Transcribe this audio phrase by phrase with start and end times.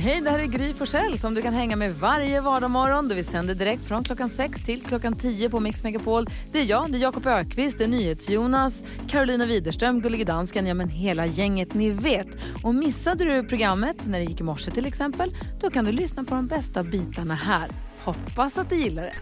[0.00, 3.08] Hej, det här är Gry Forssell som du kan hänga med varje vardagsmorgon.
[3.08, 6.26] Vi sänder direkt från klockan 6 till klockan 10 på Mix Megapol.
[6.52, 10.74] Det är jag, det är Jakob Ökvist, det är NyhetsJonas, Carolina Widerström, Gullige Dansken, ja
[10.74, 12.26] men hela gänget ni vet.
[12.64, 16.24] Och missade du programmet när det gick i morse till exempel, då kan du lyssna
[16.24, 17.70] på de bästa bitarna här.
[18.04, 19.14] Hoppas att du gillar det.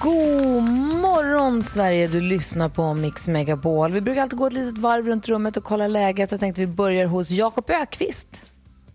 [0.00, 0.62] God
[1.00, 3.92] morgon Sverige, du lyssnar på Mix Megapol.
[3.92, 6.30] Vi brukar alltid gå ett litet varv runt rummet och kolla läget.
[6.30, 8.51] Jag tänkte vi börjar hos Jakob Ökvist.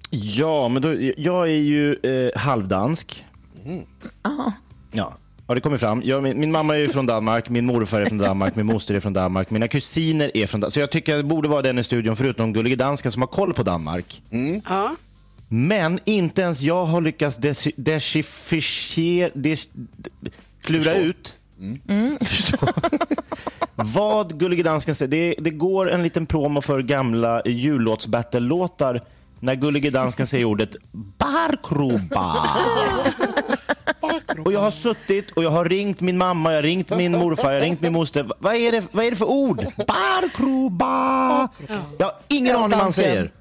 [0.10, 3.26] Ja, men då, jag är ju eh, halvdansk.
[4.92, 5.14] Ja,
[5.48, 6.02] har det kommit fram?
[6.06, 8.96] Jag, min, min mamma är ju från Danmark, min morfar är från Danmark, min moster
[8.96, 10.74] är från Danmark, mina kusiner är från Danmark.
[10.74, 13.28] Så jag tycker att det borde vara den i studion, förutom Gullige Dansken som har
[13.28, 14.22] koll på Danmark.
[14.66, 14.96] Ja.
[15.50, 17.38] Men inte ens jag har lyckats
[17.76, 19.70] dechiffrera, des,
[20.62, 21.38] klura ut
[22.22, 22.68] Förstå.
[23.76, 25.12] vad Gullige Dansken säger.
[25.12, 29.02] Det, det går en liten promo för gamla jullåtsbattle-låtar
[29.40, 32.58] när Gullige Dansken säger ordet barkroba.
[34.46, 37.52] Och jag har suttit och jag har ringt min mamma, jag har ringt min morfar,
[37.52, 38.30] jag har ringt min moster.
[38.40, 39.66] Vad är det, vad är det för ord?
[39.88, 41.50] Barkroba.
[41.98, 43.32] Jag har ingen aning vad han säger.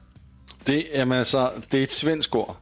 [0.64, 2.54] Det, jamen, altså, det er et svensk ord.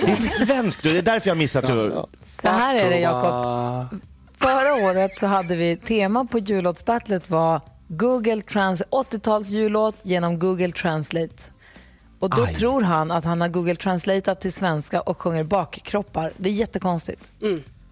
[0.00, 2.04] Det är inte svenskt, det är därför jag missat hur...
[2.26, 4.00] Så här är det Jakob.
[4.38, 10.72] Förra året så hade vi tema på jullåtsbattlet var Google Trans 80-tals jullåt genom Google
[10.72, 11.55] Translate.
[12.26, 12.54] Och då Aj.
[12.54, 16.32] tror han att han har Google Translateat till svenska och sjunger bakkroppar.
[16.36, 17.32] Det är jättekonstigt.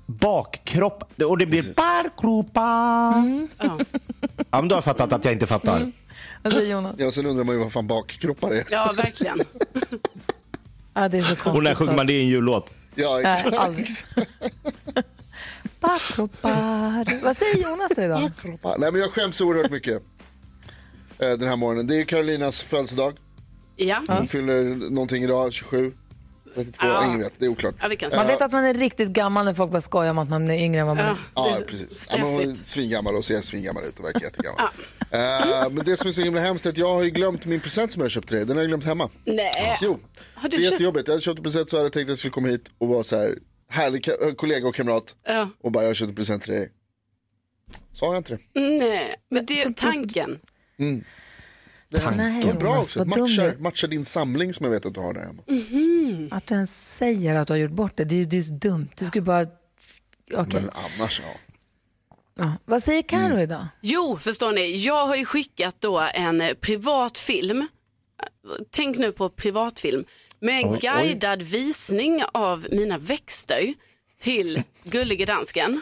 [0.06, 2.60] Bakkropp och det blir barkropa.
[3.58, 3.78] Ja.
[4.50, 5.92] Ja, men då har jag fattat att jag inte fattar.
[6.42, 6.94] Vad säger Jonas?
[6.98, 8.64] Ja, sen undrar man ju vad fan bakkroppar är.
[8.70, 9.40] ja, verkligen.
[10.94, 11.62] Ja, det är så Och konstigt.
[11.64, 12.74] när sjunger man det i en jullåt?
[12.94, 14.06] Ja, exakt.
[15.80, 17.22] Bakkroppar.
[17.24, 18.30] Vad säger Jonas då idag?
[18.78, 20.02] Nej, men jag skäms oerhört mycket
[21.18, 21.86] eh, den här morgonen.
[21.86, 23.12] Det är Carolinas födelsedag.
[23.76, 25.92] Ja, Hon fyller någonting idag, 27,
[26.54, 27.04] 32, Ja.
[27.06, 27.32] ingen vet.
[27.38, 27.74] Det är oklart.
[27.80, 30.50] ja Man vet att man är riktigt gammal när folk bara skojar om att man
[30.50, 31.16] är yngre än vad man är.
[31.34, 32.08] Ja, det- precis.
[32.10, 34.68] Ja, men hon är svingammal och ser svingammal ut och verkar jättegammal.
[35.10, 37.60] Eh, men det som är så himla hemskt är att jag har ju glömt min
[37.60, 38.46] present som jag köpte till dig.
[38.46, 39.10] Den har jag glömt hemma.
[39.24, 39.78] Nej.
[39.82, 39.98] Jo,
[40.34, 40.72] Har det du är köpt?
[40.72, 41.08] jättejobbigt.
[41.08, 42.88] Jag hade köpt en present så hade jag tänkt att jag skulle komma hit och
[42.88, 45.14] vara så här härlig ka- kollega och kamrat.
[45.24, 45.50] Ja.
[45.62, 46.70] Och bara, jag har köpt en present till dig.
[47.92, 48.60] Sa jag inte det?
[48.60, 50.38] Nej, men det är tanken.
[51.94, 53.04] Det är, Nej, det bra Jonas, också.
[53.04, 53.56] Matchar, är.
[53.56, 55.42] matchar din samling som jag vet att du har där hemma.
[56.36, 58.42] Att du ens säger att du har gjort bort det, det är ju det är
[58.42, 58.88] så dumt.
[58.96, 59.42] Du skulle bara...
[60.34, 60.60] Okej.
[60.60, 61.40] Men annars, ja.
[62.38, 62.52] Ja.
[62.64, 63.66] Vad säger Karo idag?
[63.80, 67.68] Jo, förstår ni, jag har ju skickat då en privat film.
[68.70, 70.04] Tänk nu på privatfilm
[70.40, 70.80] med en Oj, oj.
[70.80, 73.74] guidad visning av mina växter
[74.20, 75.80] till Gullige Dansken.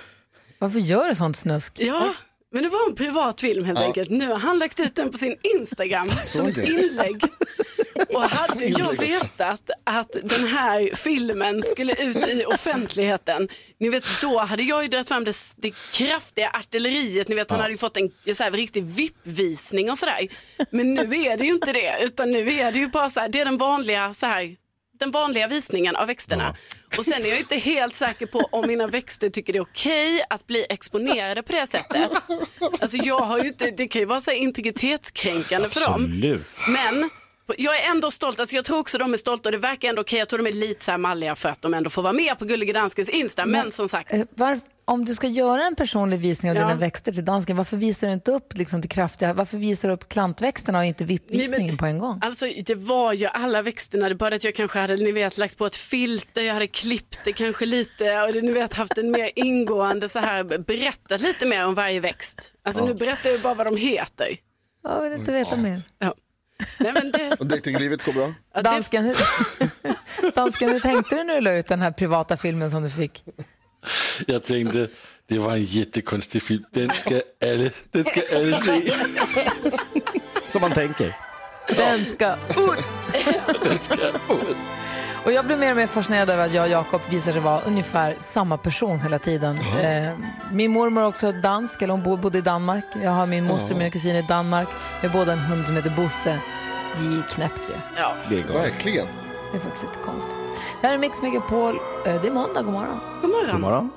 [0.59, 1.73] Varför gör du sånt snusk?
[1.81, 2.15] Ja,
[2.53, 4.11] men det var en privat film helt enkelt.
[4.11, 7.25] Nu har han lagt ut den på sin Instagram som ett inlägg.
[8.15, 13.49] Och hade jag vetat att den här filmen skulle ut i offentligheten,
[13.79, 17.61] ni vet då hade jag ju dragit fram det, det kraftiga artilleriet, ni vet han
[17.61, 20.29] hade ju fått en så här, riktig VIP-visning och sådär.
[20.71, 23.29] Men nu är det ju inte det, utan nu är det ju bara så här,
[23.29, 24.57] det är den vanliga så här,
[24.99, 26.55] den vanliga visningen av växterna.
[26.99, 30.25] Och sen är jag inte helt säker på om mina växter tycker det är okej
[30.31, 32.11] att bli exponerade på det sättet.
[32.81, 36.05] Alltså jag har ju inte, det kan ju vara så integritetskränkande för dem.
[36.05, 36.47] Absolut.
[36.69, 37.11] Men
[37.57, 40.01] jag är ändå stolt, alltså jag tror också de är stolta och det verkar ändå
[40.03, 40.19] okej.
[40.19, 42.39] Jag tror de är lite så här malliga för att de ändå får vara med
[42.39, 43.47] på Gullige Danskens Insta.
[43.47, 44.61] Men, som sagt, Eh, Var,
[44.93, 46.63] om du ska göra en personlig visning av Ja.
[46.63, 49.95] dina växter till dansken, varför visar du inte upp liksom, till kraftiga, varför visar du
[49.95, 51.05] upp klantväxterna och inte
[51.51, 52.19] men- på en gång?
[52.23, 55.39] Alltså det var ju alla växterna, det är bara att jag kanske hade ni vet,
[55.39, 59.11] lagt på ett filter, jag hade klippt det kanske lite och ni vet, haft en
[59.11, 62.53] mer ingående så här, berättat lite mer om varje växt.
[62.65, 64.37] Alltså nu berättar jag bara vad de heter.
[64.85, 65.81] Jag vill inte veta mer.
[65.99, 66.15] Ja.
[66.79, 68.35] Nej, men det, Och dejtinglivet går bra?
[68.55, 69.17] ja, det, Dansken, hur,
[70.35, 73.25] dansken, hur tänkte du när du la ut den här privata filmen som du fick?
[74.29, 74.89] Jeg tænkte,
[75.29, 76.65] det var en jättekonstig film.
[76.75, 78.93] Den skal alle, den skal alle se.
[80.49, 81.13] Som man tänker.
[81.69, 82.85] Den ska ut!
[83.99, 84.13] Den.
[85.25, 87.61] Och jag blir mer och mer fascinerad över att jag och Jakob visar sig vara
[87.61, 89.59] ungefär samma person hela tiden.
[89.83, 90.13] Eh,
[90.53, 92.85] min mormor är också dansk, eller hon bo- bodde i Danmark.
[93.03, 94.69] Jag har min moster och mina kusiner i Danmark.
[95.01, 96.39] Vi har båda en hund som heter Bosse.
[96.97, 97.75] Det är ju knäppt ju.
[97.97, 98.15] ja.
[98.31, 98.63] Det är galet.
[98.73, 99.07] Verkligen.
[99.53, 100.37] Det är faktiskt lite konstigt.
[100.81, 101.75] Det här är Mix Megapol.
[102.07, 102.99] Eh, det är måndag, god morgon.
[103.21, 103.51] God morgon.
[103.53, 103.91] God morgon.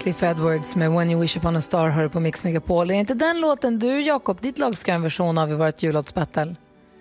[0.00, 2.90] Cliff Edwards med When you wish upon a star hör på Mix Megapol.
[2.90, 6.56] Är inte den låten du, Jakob, ditt lag ska en version av i vårt jullåtsbattle?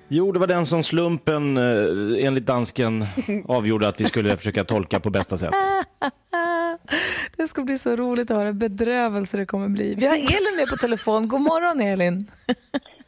[0.07, 3.05] Jo, det var den som slumpen eh, enligt dansken
[3.47, 5.53] avgjorde att vi skulle försöka tolka på bästa sätt.
[7.37, 9.95] Det ska bli så roligt att höra bedrövelse det kommer bli.
[9.95, 11.27] Vi har Elin med på telefon.
[11.27, 12.31] God morgon Elin.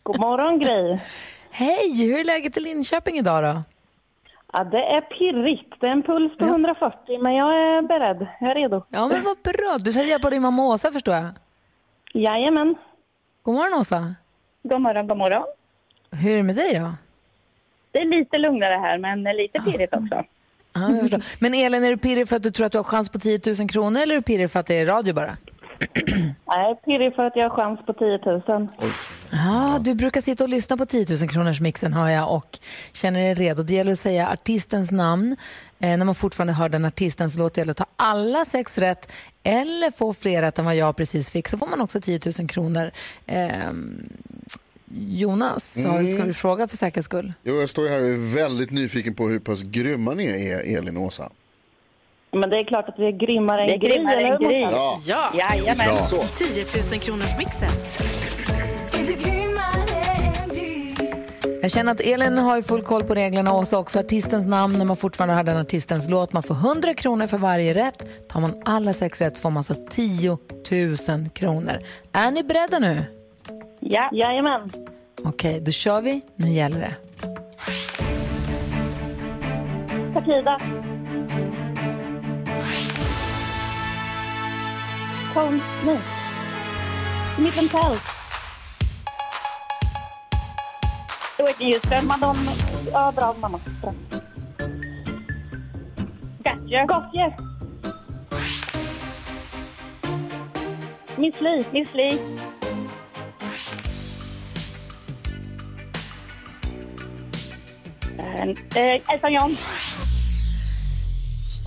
[0.04, 1.00] God morgon Gry.
[1.52, 3.64] Hej, hur är läget i Linköping idag då?
[4.54, 5.74] Ja, det är pirrigt.
[5.80, 8.28] Det är en puls på 140 men jag är beredd.
[8.40, 8.84] Jag är redo.
[8.90, 9.78] Ja men vad bra.
[9.80, 11.26] Du ska hjälpa din mamma Åsa förstår jag.
[12.14, 12.76] Jajamän.
[13.44, 14.16] God morgon Åsa.
[14.64, 15.44] God morgon, god morgon.
[16.12, 16.92] Hur är det med dig då?
[17.92, 20.24] Det är lite lugnare här men lite pirrigt också.
[21.02, 21.24] Förstår.
[21.40, 23.40] Men Elin, är du pirrig för att du tror att du har chans på 10
[23.60, 25.38] 000 kronor eller är du pirrig för att det är radio bara?
[26.48, 28.68] Nej, pirrig för att jag har chans på 10 000.
[29.32, 32.60] Ja, du brukar sitta och lyssna på 10 000 kronors mixen hör jag och
[32.94, 33.64] känner dig redo.
[33.64, 35.36] Det gäller att säga artistens namn.
[35.80, 39.14] Eh, när man fortfarande hör den artistens låt det gäller att ta alla sex rätt
[39.44, 42.50] eller få fler rätt än vad jag precis fick så får man också 10 000
[42.50, 42.92] kronor.
[43.26, 43.50] Eh,
[45.00, 46.06] Jonas, Mm.
[46.14, 47.34] ska du fråga för säkerhets skull?
[47.44, 50.98] Jo, jag står här och är väldigt nyfiken på hur pass grymma ni är, Elin
[50.98, 51.30] och Åsa.
[52.32, 53.90] Men det är klart att vi är grymmare än Det är Gry.
[53.90, 54.62] grymmare än Gry.
[54.62, 55.00] Ja.
[55.08, 55.32] Ja.
[55.34, 56.04] Jajamän.
[56.08, 56.16] Så.
[56.16, 57.70] 10 000 kronors mixen.
[61.62, 64.78] Jag känner att Elin har ju full koll på reglerna och så också artistens namn
[64.78, 66.34] när man fortfarande har den artistens låt.
[66.34, 68.28] Man får 100 kronor för varje rätt.
[68.30, 70.38] Tar man alla sex rätt så får man alltså 10
[70.72, 71.80] 000 kronor.
[72.12, 73.04] Är ni beredda nu?
[73.80, 74.10] Ja.
[74.14, 74.70] Jajamän.
[75.24, 76.22] Okej, då kör vi.
[76.36, 76.96] Nu gäller det.
[80.14, 80.60] Takida.
[85.34, 85.62] Tone.
[85.86, 86.00] Nej.
[87.70, 87.98] Tell.
[91.48, 92.08] Whitney Houston.
[92.08, 92.52] Madonna.
[92.92, 93.60] Ja, bra mamma.
[96.44, 96.86] Gotcha.
[96.86, 97.34] Gotcha.
[101.18, 101.66] Miss Li.
[101.72, 102.20] Miss Li.
[108.38, 109.58] Eh, Elton John.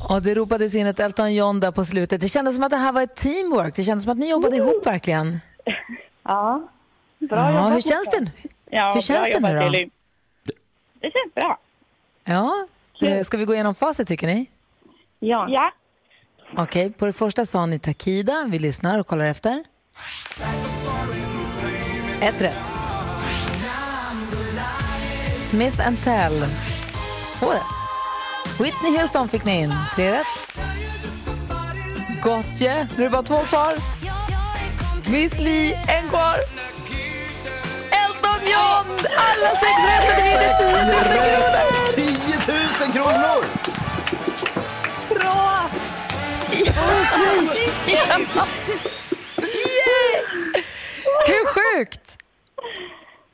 [0.09, 2.21] Och det ropades in ett Elton John där på slutet.
[2.21, 3.77] Det kändes som att det här var ett teamwork.
[3.77, 5.41] Det kändes som att ni jobbade ihop verkligen.
[6.23, 6.69] Ja.
[7.19, 7.73] Bra Ja, jobbat.
[7.75, 8.31] hur känns det?
[8.71, 9.61] Ja, hur känns det nu då?
[9.61, 9.91] Elin.
[11.01, 11.59] Det känns bra.
[12.25, 12.67] Ja,
[13.03, 14.47] eh, ska vi gå igenom facit tycker ni?
[15.19, 15.47] Ja.
[15.49, 15.73] ja.
[16.57, 18.45] Okej, på det första sa ni Takida.
[18.49, 19.65] Vi lyssnar och kollar efter.
[22.21, 22.80] Ett rätt.
[25.51, 26.47] Smith and Tell.
[27.39, 27.63] Två rätt.
[28.61, 29.75] Whitney Houston fick ni in.
[29.97, 30.27] Tre rätt.
[32.23, 32.89] Gotye.
[32.97, 33.75] Nu är det bara två kvar.
[35.11, 36.37] Miss Li, en kvar.
[37.91, 39.07] Elton John!
[39.17, 40.55] Alla sex rätt och det vinner
[41.95, 42.07] 10
[42.85, 42.93] 000 kronor!
[42.93, 43.45] 10 000 kronor!
[45.09, 45.71] Bra!
[47.87, 48.19] Ja.
[49.37, 50.23] Yay!
[51.27, 52.19] Hur sjukt?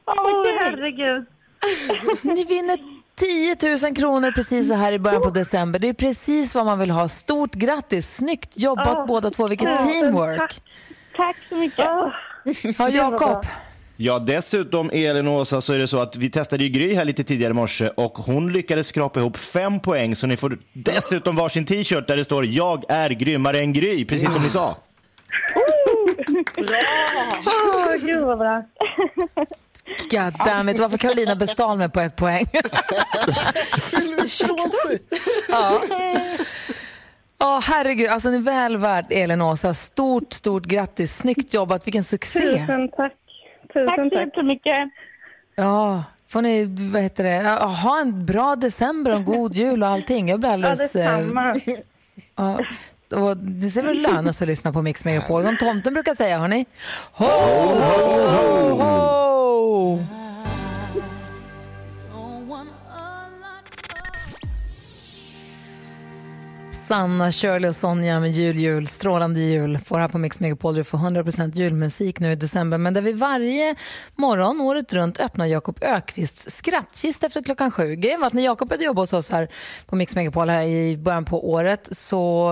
[0.07, 1.27] Åh, herregud.
[2.23, 2.79] Ni vinner
[3.15, 5.79] 10 000 kronor precis så här i början på december.
[5.79, 7.09] Det är precis vad man vill ha.
[7.09, 8.15] Stort grattis!
[8.17, 9.05] Snyggt jobbat Ja.
[9.09, 9.49] båda två.
[9.49, 10.39] Vilket teamwork.
[10.41, 10.63] tack.
[11.17, 11.87] Tack så mycket.
[12.79, 13.47] Ja, Jakob.
[13.97, 17.05] Ja, dessutom Elin och Åsa så är det så att vi testade ju Gry här
[17.05, 21.37] lite tidigare i morse och hon lyckades skrapa ihop fem poäng så ni får dessutom
[21.37, 24.77] varsin t-shirt där det står jag är grymmare än Gry, precis som ni sa.
[27.47, 28.63] Åh, gud vad bra.
[30.11, 30.79] God damn it.
[30.79, 32.47] Varför Carolina bestal mig på ett poäng?
[35.49, 35.83] Ja.
[37.39, 39.75] Åh, herregud, alltså ni är väl värd Elin och Åsa.
[39.75, 41.17] Stort, stort grattis.
[41.17, 42.41] Snyggt jobbat, vilken succé.
[42.41, 43.13] Tusen tack.
[43.73, 44.77] Tusen tack så jättemycket.
[45.57, 49.89] Ja, får ni, vad heter det, ha en bra december och en god jul och
[49.89, 50.29] allting.
[50.29, 50.97] Jag blir alldeles...
[50.97, 51.21] eh,
[52.37, 52.59] ja,
[53.13, 55.43] och det ser väl löna sig att lyssna på Mix Megapol.
[55.43, 56.67] Som tomten brukar säga, hörni.
[57.13, 57.75] Ho, ho,
[58.29, 59.26] ho, ho!
[66.87, 70.75] Sanna, Shirley och Sonja med jul, jul, strålande jul får här på Mix Megapol.
[70.75, 73.75] Du får 100% julmusik nu i december, men där vi varje
[74.15, 77.95] morgon året runt öppnar Jakob Ökvists skrattkista efter klockan sju.
[77.95, 79.49] Grejen var att när Jakob började jobba hos oss här
[79.87, 82.51] på Mix Megapol här i början på året så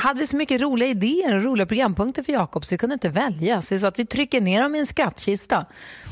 [0.00, 3.08] hade vi så mycket roliga idéer och roliga programpunkter för Jakob så vi kunde inte
[3.08, 3.62] välja.
[3.62, 5.66] Så vi sa att vi trycker ner dem i en skrattkista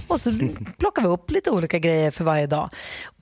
[0.08, 0.32] och så
[0.78, 2.70] plockar vi upp lite olika grejer för varje dag.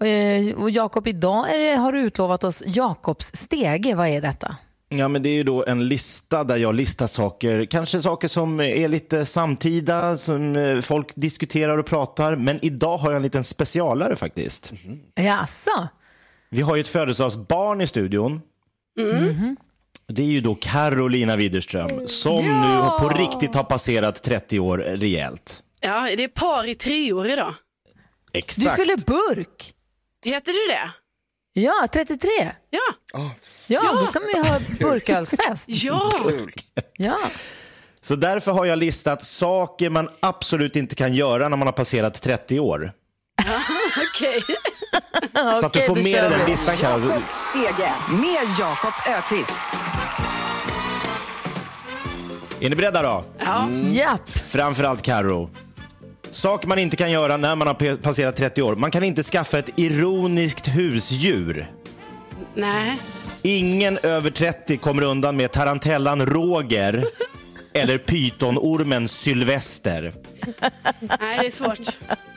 [0.04, 3.94] Eh, Och Jakob, idag är det, har du utlovat oss Jakobs stege.
[3.94, 4.56] Vad är detta?
[4.88, 8.60] Ja, men det är ju då en lista där jag listar saker, kanske saker som
[8.60, 12.36] är lite samtida, som eh, folk diskuterar och pratar.
[12.36, 14.72] Men idag har jag en liten specialare faktiskt.
[15.14, 15.88] Jaså?
[16.50, 18.40] Vi har ju ett födelsedagsbarn i studion.
[18.98, 19.56] Mhm.
[20.08, 24.78] Det är ju då Carolina Widerström som nu har- på riktigt har passerat 30 år
[24.78, 25.62] rejält.
[25.86, 27.54] Ja, det är par i treor idag.
[28.32, 28.76] Du Exakt.
[28.76, 29.74] fyller burk.
[30.24, 30.90] Heter det det?
[31.60, 32.28] Ja, 33.
[32.70, 33.30] Ja.
[33.66, 35.64] Ja, då ska man ju ha burkölsfest.
[35.68, 36.12] Ja.
[36.96, 37.18] Ja.
[38.00, 42.22] Så därför har jag listat saker man absolut inte kan göra när man har passerat
[42.22, 42.92] 30 år.
[44.14, 44.42] Okej.
[45.60, 47.08] Så att du får med den listan Carro.
[47.08, 49.64] Jakob Stege med Jakob Ökvist.
[52.60, 53.24] Är ni beredda då?
[53.38, 53.68] Ja.
[53.70, 54.28] Japp.
[54.28, 55.50] Framförallt Carro.
[56.30, 58.76] Saker man inte kan göra när man har passerat 30 år.
[58.76, 61.70] Man kan inte skaffa ett ironiskt husdjur.
[62.54, 62.98] Nej.
[63.42, 67.04] Ingen över 30 kommer undan med tarantellan Roger
[67.72, 70.12] eller pytonormen Sylvester.
[71.20, 71.78] Nej, det är svårt.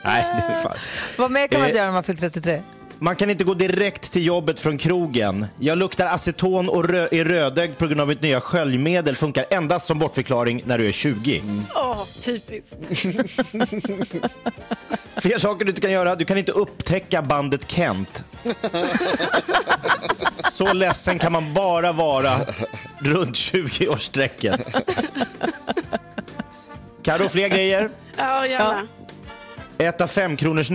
[0.04, 0.76] Nej, det är fan.
[1.18, 2.62] Vad mer kan man inte Eh, göra när man fyllt 33?
[3.02, 5.46] Man kan inte gå direkt till jobbet från krogen.
[5.58, 9.16] Jag luktar aceton och rö- är rödögd på grund av mitt nya sköljmedel.
[9.16, 11.42] Funkar endast som bortförklaring när du är 20.
[11.74, 12.78] Åh, typiskt.
[15.16, 16.16] Fler saker du inte kan göra.
[16.16, 18.24] Du kan inte upptäcka bandet Kent.
[20.50, 22.36] Så ledsen kan man bara vara
[22.98, 24.82] runt 20-årsstrecket.
[27.02, 27.90] Karo, fler grejer?
[28.16, 28.86] Ja, gärna.
[29.78, 30.70] Äta femkronors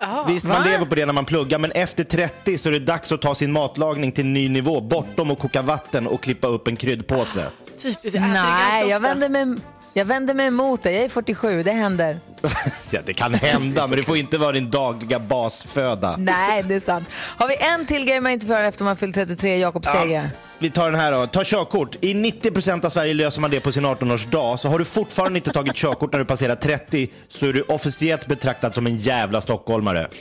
[0.00, 0.24] Ja.
[0.28, 3.12] Visst, man lever på det när man pluggar, men efter 30 så är det dags
[3.12, 4.80] att ta sin matlagning till en ny nivå.
[4.80, 7.46] Bortom att koka vatten och klippa upp en kryddpåse.
[7.82, 9.08] Typiskt, jag äter det ganska Nej, jag ofta.
[9.08, 9.56] vänder, mig,
[9.92, 10.92] jag vänder mig emot det.
[10.92, 12.18] Jag är 47, det händer.
[12.92, 16.14] Ja, det kan hända, men det får inte vara din dagliga basföda.
[16.18, 17.08] Nej, det är sant.
[17.12, 20.30] Har vi en till grej man inte får göra efter man fyllt 33, Jakob Stege?
[20.58, 21.26] Vi tar den här då.
[21.26, 21.96] Ta körkort.
[22.00, 24.56] I 90% av Sverige löser man det på sin 18-årsdag.
[24.56, 28.26] Så har du fortfarande inte tagit körkort när du passerar 30 så är du officiellt
[28.26, 30.08] betraktad som en jävla stockholmare.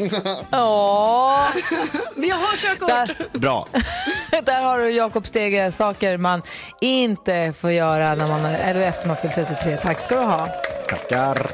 [0.51, 1.43] Åh,
[2.15, 2.89] Men jag har körkort.
[2.89, 3.39] Där.
[3.39, 3.67] Bra.
[4.43, 6.41] där har du Jakob Stege, saker man
[6.81, 9.55] inte får göra när man, eller efter man fyllt 33.
[9.63, 10.47] Tack ska du ha.
[10.89, 11.51] Tackar.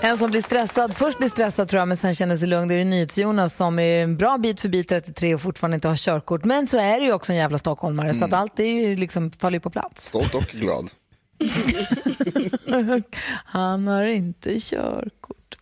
[0.00, 2.68] En som blir stressad, först blir stressad tror jag, men sen känner sig lugn.
[2.68, 6.44] Det är NyhetsJonas som är en bra bit förbi 33 och fortfarande inte har körkort.
[6.44, 9.30] Men så är det ju också en jävla stockholmare, så att allt är ju liksom,
[9.30, 10.06] faller på plats.
[10.06, 10.90] Stolt och glad.
[13.44, 15.56] Han har inte körkort.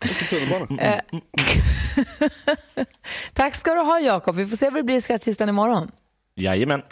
[0.80, 0.94] Eh,
[3.32, 4.36] Tack ska du ha Jakob.
[4.36, 5.90] Vi får se vad det blir i skattkistan imorgon.
[6.34, 6.82] Jajamän.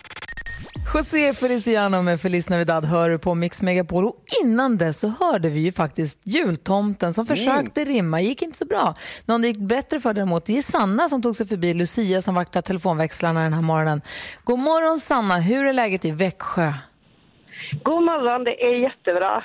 [0.94, 4.04] José Feliciano med Feliz Navidad hör du på Mix Megapol.
[4.04, 8.20] Och innan det så hörde vi ju faktiskt jultomten som försökte rimma.
[8.20, 8.94] gick inte så bra.
[9.26, 12.35] Någon det gick bättre för däremot, det är Sanna som tog sig förbi Lucia som
[12.35, 14.00] vaktar telefonväxlarna den här morgonen.
[14.44, 16.73] God morgon Sanna, hur är läget i Växjö?
[17.82, 19.44] God morgon, det är jättebra.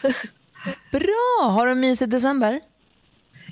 [0.91, 1.49] Bra!
[1.49, 2.59] Har du en mysig december?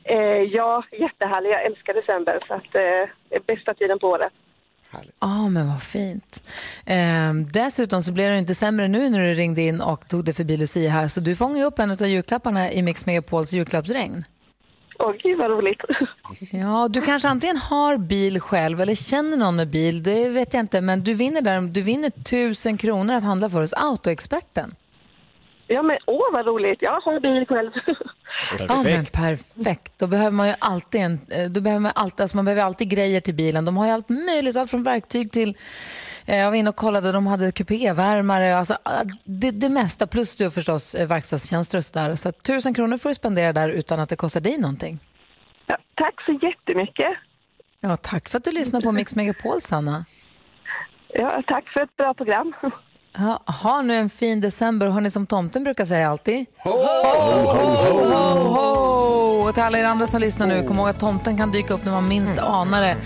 [0.04, 0.18] Eh,
[0.58, 1.50] ja, jättehärlig.
[1.50, 4.34] Jag älskar december så att, eh, det är bästa tiden på året.
[4.94, 6.44] Ja, ah, men vad fint.
[6.86, 10.34] Ehm, dessutom så blev det inte sämre nu när du ringde in och tog dig
[10.34, 11.08] förbi Lucia här.
[11.08, 14.26] Så du fångade upp en av julklapparna i Mix Megapols julklappsregn.
[15.00, 15.82] Åh, gud vad roligt.
[16.52, 20.04] Ja, du kanske antingen har bil själv eller känner någon med bil.
[20.04, 23.62] Det vet jag inte, men du vinner, där, du vinner tusen kronor att handla för
[23.62, 24.76] hos Autoexperten.
[25.74, 26.80] Ja, men åh vad roligt.
[26.82, 27.72] Jag har bil själv.
[28.60, 30.00] Ja, men perfekt.
[30.00, 32.90] Då behöver man ju alltid, en, eh, då behöver man alltid, alltså man behöver alltid
[32.90, 33.66] grejer till bilen.
[33.66, 35.58] De har ju allt möjligt, allt från verktyg till
[36.26, 40.08] eh, jag var inne och kollade, de hade kupévärmare, alltså, ah, det, det mesta.
[40.08, 42.16] Plus ju förstås eh, verkstadstjänster och sådär.
[42.16, 45.00] Så tusen kronor får du spendera där utan att det kostar dig någonting.
[45.66, 47.14] Ja, tack så jättemycket.
[47.80, 50.06] Ja, tack för att du lyssnar på Mix Megapol, Sanna.
[51.14, 52.54] Ja, tack för ett bra program.
[53.18, 54.88] Ja, ha nu en fin december.
[54.88, 56.46] Hörni, som tomten brukar säga alltid.
[56.64, 59.48] Ho, ho, ho, ho.
[59.48, 61.86] Och till alla er andra som lyssnar nu, kom ihåg att tomten kan dyka upp
[61.86, 62.98] när man minst anar det.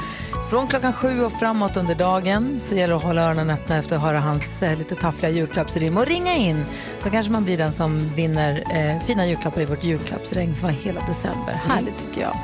[0.50, 3.96] Från klockan sju och framåt under dagen så gäller det att hålla öronen öppna efter
[3.96, 6.66] att höra hans eh, lite taffliga julklappsrim och ringa in
[7.00, 10.74] så kanske man blir den som vinner eh, fina julklappar i vårt julklappsregn som var
[10.74, 11.54] hela december.
[11.54, 12.38] Härligt tycker jag.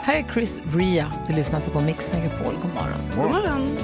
[0.00, 1.12] Här är Chris Ria.
[1.26, 2.54] Du lyssnar alltså på Mix Megapol.
[2.62, 3.00] God morgon.
[3.16, 3.78] God morgon.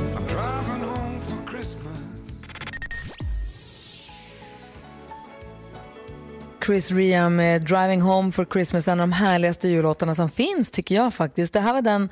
[6.66, 10.94] Chris Ria med Driving Home for Christmas, en av de härligaste jullåtarna som finns tycker
[10.94, 11.52] jag faktiskt.
[11.52, 12.08] Det här var den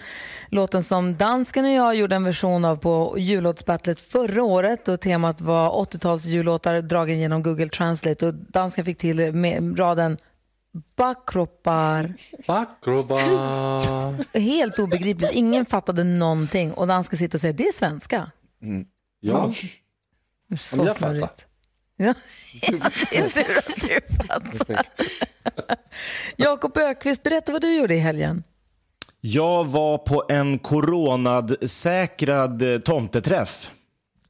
[0.49, 5.41] låten som dansken och jag gjorde en version av på jullåtsbattlet förra året och temat
[5.41, 10.19] var 80-tals jullåtar dragen genom Google Translate och dansken fick till med raden
[10.97, 12.15] Backroppar.
[12.47, 14.39] Backrobar.
[14.39, 18.31] Helt obegripligt, ingen fattade någonting och dansken sitter och säger det är svenska.
[19.21, 19.53] Ja,
[20.57, 21.21] Så men jag snurrigt.
[21.21, 21.54] fattar.
[21.97, 22.15] Ja,
[23.11, 23.73] det är tur att du
[24.27, 24.87] fattar.
[26.37, 28.43] Jakob Ökvist, berätta vad du gjorde i helgen.
[29.21, 33.71] Jag var på en coronadsäkrad eh, tomteträff.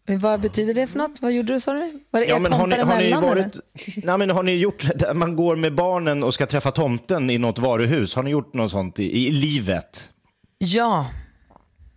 [0.06, 1.22] Vad betyder det för något?
[1.22, 2.00] Vad gjorde du sa du?
[2.10, 3.54] Var det Ja, men har, ni, har, ni varit,
[4.04, 5.14] nej, men har ni gjort det?
[5.14, 8.14] Man går med barnen och ska träffa tomten i något varuhus.
[8.14, 10.10] Har ni gjort något sånt i, i livet?
[10.58, 11.06] Ja.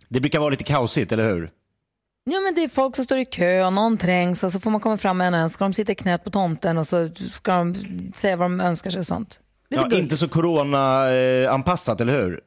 [0.08, 1.50] Det brukar vara lite kaosigt, eller hur?
[2.30, 4.70] Ja, men det är folk som står i kö och någon trängs och så får
[4.70, 5.50] man komma fram med en en.
[5.50, 7.74] Ska de sitta i knät på tomten och så ska de
[8.14, 9.38] säga vad de önskar sig och sånt.
[9.68, 12.40] Ja, inte så corona-anpassat, eller hur?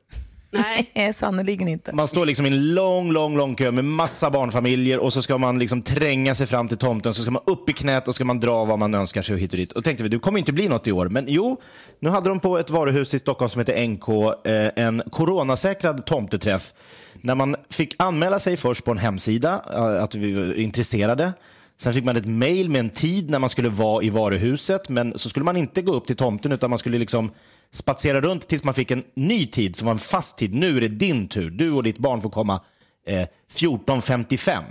[0.93, 1.93] Nej, sannerligen inte.
[1.93, 5.37] Man står liksom i en lång, lång, lång kö med massa barnfamiljer och så ska
[5.37, 8.25] man liksom tränga sig fram till tomten, så ska man upp i knät och ska
[8.25, 9.71] man dra vad man önskar sig och hit och dit.
[9.71, 11.09] Och tänkte vi, det kommer inte bli något i år.
[11.09, 11.61] Men jo,
[11.99, 14.09] nu hade de på ett varuhus i Stockholm som heter NK
[14.45, 16.73] eh, en coronasäkrad tomteträff.
[17.21, 21.33] När man fick anmäla sig först på en hemsida, eh, att vi var intresserade.
[21.77, 25.17] Sen fick man ett mail med en tid när man skulle vara i varuhuset, men
[25.17, 27.31] så skulle man inte gå upp till tomten utan man skulle liksom
[27.71, 30.53] spatsera runt tills man fick en ny tid som var en fast tid.
[30.53, 31.49] Nu är det din tur.
[31.49, 32.61] Du och ditt barn får komma
[33.07, 34.63] eh, 14.55.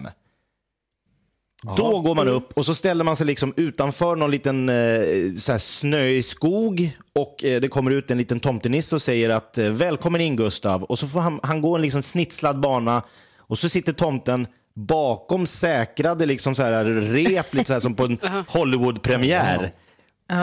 [1.62, 5.52] Då går man upp och så ställer man sig liksom utanför någon liten eh, så
[5.52, 9.68] här snöig skog och eh, det kommer ut en liten tomtenisse och säger att eh,
[9.68, 10.82] välkommen in Gustav.
[10.82, 13.02] Och så får han, han gå en liksom snitslad bana
[13.38, 18.04] och så sitter tomten bakom säkrade liksom så här rep, lite så här som på
[18.04, 19.72] en Hollywood-premiär.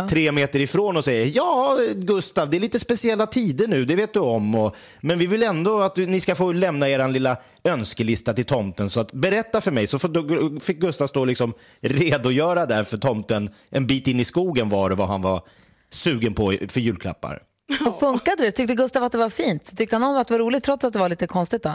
[0.09, 4.13] Tre meter ifrån och säger ja Gustav, det är lite speciella tider nu, det vet
[4.13, 4.55] du om.
[4.55, 8.45] Och, men vi vill ändå att du, ni ska få lämna er lilla önskelista till
[8.45, 8.89] tomten.
[8.89, 9.87] Så att, berätta för mig.
[9.87, 14.19] Så får, då fick Gustav stå och liksom redogöra där för tomten en bit in
[14.19, 15.41] i skogen var det vad han var
[15.89, 17.39] sugen på för julklappar.
[17.85, 18.51] Och funkade det?
[18.51, 19.77] Tyckte Gustav att det var fint?
[19.77, 21.71] Tyckte han om att det var roligt trots att det var lite konstigt då?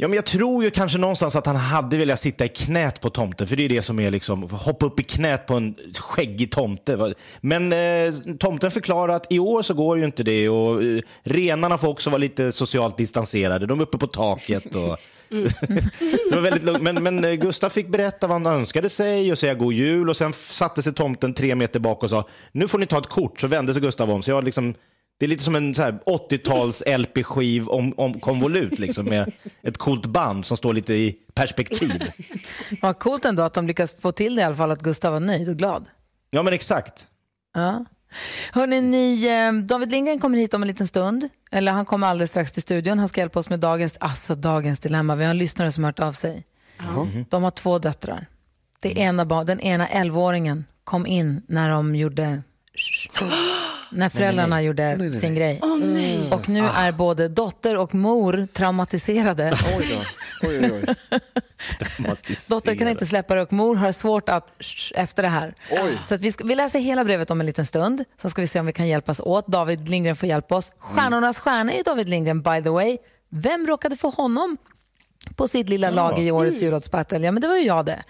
[0.00, 3.10] Ja, men jag tror ju kanske någonstans att han hade velat sitta i knät på
[3.10, 6.52] tomten, för det är det som är liksom, hoppa upp i knät på en skäggig
[6.52, 7.14] tomte.
[7.40, 11.78] Men eh, tomten förklarar att i år så går ju inte det och eh, renarna
[11.78, 13.66] får också vara lite socialt distanserade.
[13.66, 14.74] De är uppe på taket.
[14.74, 14.98] Och,
[15.30, 16.82] så det var väldigt lugnt.
[16.82, 20.16] Men, men eh, Gustav fick berätta vad han önskade sig och säga god jul och
[20.16, 23.40] sen satte sig tomten tre meter bak och sa nu får ni ta ett kort.
[23.40, 24.22] Så vände sig Gustav om.
[24.22, 24.74] Så jag liksom,
[25.20, 29.78] det är lite som en så här 80-tals LP-skiv om, om konvolut liksom, med ett
[29.78, 32.02] coolt band som står lite i perspektiv.
[32.82, 35.20] Vad coolt ändå att de lyckas få till det i alla fall, att Gustav var
[35.20, 35.88] nöjd och glad.
[36.30, 37.06] Ja, men exakt.
[37.54, 37.84] Ja.
[38.52, 41.28] Hörrni, ni, eh, David Lindgren kommer hit om en liten stund.
[41.50, 42.98] Eller han kommer alldeles strax till studion.
[42.98, 45.14] Han ska hjälpa oss med dagens, alltså dagens dilemma.
[45.16, 46.44] Vi har en lyssnare som har hört av sig.
[47.28, 48.26] De har två döttrar.
[48.80, 52.42] Det ena barn, den ena 11-åringen kom in när de gjorde
[53.90, 54.64] när föräldrarna nej.
[54.64, 55.38] gjorde Nej, nej, sin nej.
[55.38, 55.60] grej.
[55.84, 56.30] Nej.
[56.32, 56.72] Och nu Ah.
[56.76, 59.52] är både dotter och mor traumatiserade.
[59.78, 59.86] Oj
[60.42, 60.48] då.
[60.48, 60.94] Oj, oj,
[62.48, 65.54] Dotter kan inte släppa det och mor har svårt att sh- efter det här.
[66.08, 68.04] Så att vi, ska, vi läser hela brevet om en liten stund.
[68.22, 69.46] Sen ska vi se om vi kan hjälpas åt.
[69.46, 70.72] David Lindgren får hjälpa oss.
[70.78, 72.98] Stjärnornas stjärna är David Lindgren by the way.
[73.32, 74.56] Vem råkade få honom
[75.36, 76.64] på sitt lilla lag i årets Mm.
[76.64, 77.18] jullåtsbattle?
[77.18, 78.02] Ja, men det var ju jag det.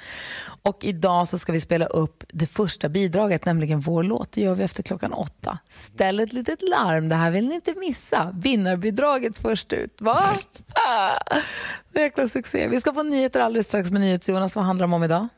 [0.62, 4.32] Och idag så ska vi spela upp det första bidraget, nämligen vår låt.
[4.32, 5.58] Det gör vi efter klockan åtta.
[5.70, 8.34] Ställ ett litet larm, det här vill ni inte missa.
[8.42, 9.96] Vinnarbidraget först ut.
[10.00, 10.24] Va?
[11.94, 12.68] Jäkla succé.
[12.68, 14.56] Vi ska få nyheter alldeles strax med NyhetsJonas.
[14.56, 15.28] Vad handlar de om idag?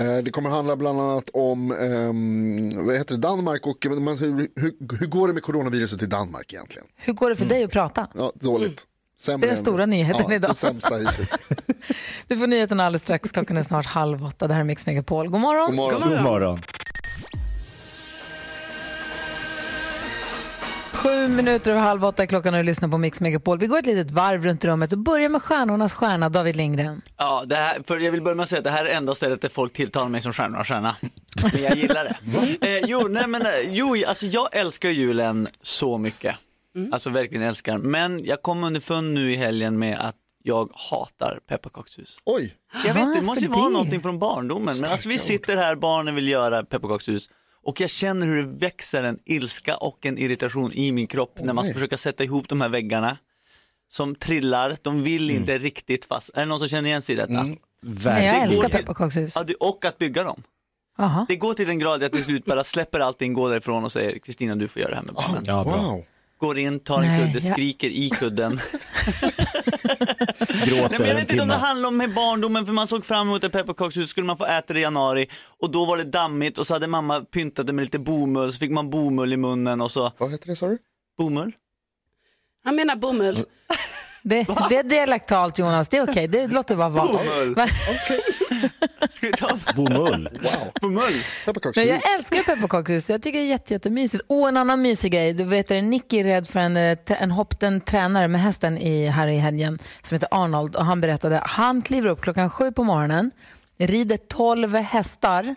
[0.00, 4.96] Eh, Det kommer handla bland annat om ehm, vad heter det, Danmark och hur, hur,
[4.98, 6.86] hur går det med coronaviruset i Danmark egentligen?
[6.96, 8.06] Hur går det för dig att prata?
[8.14, 8.86] Ja, dåligt.
[9.24, 10.50] Sämre Det är den stora nyheten ja, idag.
[10.50, 11.34] Det sämsta hittills.
[12.26, 13.32] Du får nyheterna alldeles strax.
[13.32, 14.48] Klockan är snart halv åtta.
[14.48, 15.28] Det här är Mix Megapol.
[15.28, 15.66] God morgon.
[15.66, 16.10] God morgon.
[16.10, 16.60] God morgon.
[20.92, 23.58] Sju minuter över halv åtta är klockan och du lyssnar på Mix Megapol.
[23.58, 27.02] Vi går ett litet varv runt rummet och börjar med stjärnornas stjärna, David Lindgren.
[27.16, 29.14] Ja, det här, för jag vill börja med att säga att det här är enda
[29.14, 30.96] stället där folk tilltalar mig som stjärnornas stjärna.
[31.52, 32.66] Men jag gillar det.
[32.68, 36.36] eh, jo, nej men, eh, jo, alltså jag älskar julen så mycket.
[36.92, 37.78] Alltså verkligen älskar.
[37.78, 42.18] Men jag kom underfund nu i helgen med att jag hatar pepparkakshus.
[42.24, 42.54] Oj!
[42.86, 43.56] Jag vet, det måste ju det?
[43.56, 44.74] vara någonting från barndomen.
[44.80, 47.30] Men alltså vi sitter här, barnen vill göra pepparkakshus.
[47.62, 51.54] Och jag känner hur det växer en ilska och en irritation i min kropp när
[51.54, 51.74] man ska nej.
[51.74, 53.18] försöka sätta ihop de här väggarna.
[53.88, 56.30] Som trillar, de vill inte riktigt fast.
[56.34, 57.42] Är det någon som känner igen sig i detta?
[57.82, 59.32] Nej, jag älskar pepparkakshus.
[59.34, 60.42] Ja, och att bygga dem.
[60.98, 61.26] Aha.
[61.28, 63.92] Det går till den grad att jag till slut bara släpper allting, går därifrån och
[63.92, 65.42] säger Kristina du får göra det här med barnen.
[65.46, 65.76] Ja, bra.
[65.76, 66.04] Wow.
[66.38, 68.56] Går in, tar en Nej, kudde, jag- skriker i kudden.
[70.64, 71.44] Gråter Nej, men jag en vet inte om timme.
[71.54, 74.44] det handlar om med barndomen, för man såg fram emot ett pepparkakshus, skulle man få
[74.46, 75.26] äta det i januari
[75.60, 78.58] och då var det dammigt och så hade mamma pyntat det med lite bomull, så
[78.58, 80.12] fick man bomull i munnen och så.
[80.18, 80.78] Vad heter det sa du?
[81.18, 81.52] Bomull?
[82.64, 83.34] Han menar bomull.
[84.26, 86.28] Det, det är dialektalt Jonas, det är okej.
[86.28, 87.06] Det låter bara vara.
[87.06, 87.54] Bomull.
[87.54, 87.66] Va?
[89.10, 90.28] Ska vi ta Bomull.
[90.80, 91.22] bomull?
[91.76, 93.10] Men jag älskar pepparkakshus.
[93.10, 94.24] Jag tycker det är jätte, jättemysigt.
[94.26, 95.32] Och en annan mysig grej.
[95.32, 98.78] Du vet, det, Nicky är rädd för en, eh, en hopp, en tränare med hästen
[98.78, 100.76] i, här i helgen som heter Arnold.
[100.76, 103.30] Och han berättade han kliver upp klockan sju på morgonen
[103.78, 105.54] rider 12 hästar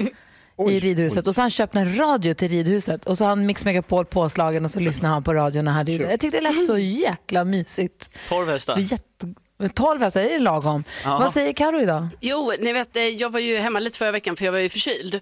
[0.65, 3.46] i ridhuset och så har han köpt en radio till ridhuset och så har han
[3.46, 6.10] Mix Megapol påslagen och så lyssnar han på radion när han rider.
[6.10, 8.10] Jag tyckte det lät så jäkla mysigt.
[8.30, 8.76] 12 hästar.
[8.76, 9.74] Det är Jätte...
[9.74, 10.84] 12 hästar, det är lagom.
[11.04, 11.17] Ja.
[11.20, 12.08] Vad säger Karo idag?
[12.22, 14.70] Jo, ni vet, eh, jag var ju hemma lite förra veckan för jag var ju
[14.70, 15.22] förkyld.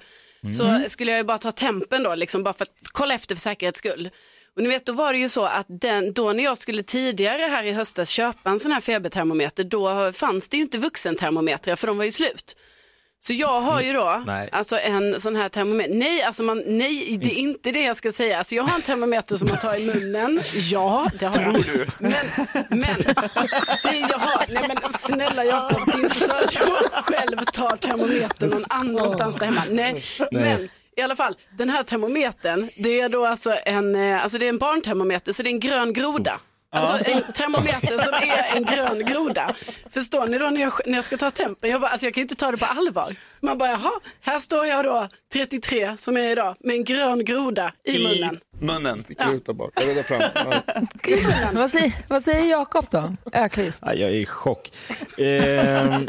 [0.54, 3.40] Så skulle jag ju bara ta tempen då, liksom, bara för att kolla efter för
[3.42, 4.10] säkerhets skull.
[4.56, 7.42] Och ni vet, då var det ju så att den, då när jag skulle tidigare
[7.42, 11.88] här i höstas köpa en sån här febertermometer, då fanns det ju inte vuxentermometrar för
[11.88, 12.56] de var ju slut.
[13.28, 14.50] Så jag har ju då Nej.
[14.52, 15.94] alltså en sån här termometer.
[15.94, 18.38] Nej, alltså man, nej, det är inte det jag ska säga.
[18.38, 20.42] Alltså jag har en termometer som man tar i munnen.
[20.54, 21.88] Ja, det har jag.
[22.00, 22.14] Men,
[22.70, 22.98] men
[23.84, 27.78] det jag har, nej men snälla Jakob, det är inte så att jag själv tar
[27.78, 29.62] termometern någon annanstans där hemma.
[29.70, 34.38] Nej, men i alla fall, den här termometern, det är då alltså en, eh, alltså
[34.38, 36.40] det är en barntermometer, så det är en grön groda.
[36.76, 39.54] Alltså en termometer som är en grön groda.
[39.90, 41.70] Förstår ni då när jag, när jag ska ta tempen?
[41.70, 43.16] Jag, bara, alltså jag kan inte ta det på allvar.
[43.42, 47.72] Man bara, jaha, här står jag då, 33 som är idag, med en grön groda
[47.84, 48.40] i munnen.
[48.60, 49.00] munnen.
[49.18, 49.32] Ja.
[49.34, 49.72] Ut där bak.
[49.76, 51.56] Jag räddar fram.
[51.56, 53.16] Vad säger, vad säger Jakob då?
[53.34, 53.80] Ökvist?
[53.86, 54.72] Ja, jag är i chock.
[55.18, 56.08] Ehm,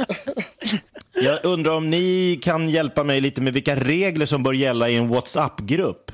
[1.13, 4.97] jag undrar om ni kan hjälpa mig lite med vilka regler som bör gälla i
[4.97, 6.13] en WhatsApp-grupp.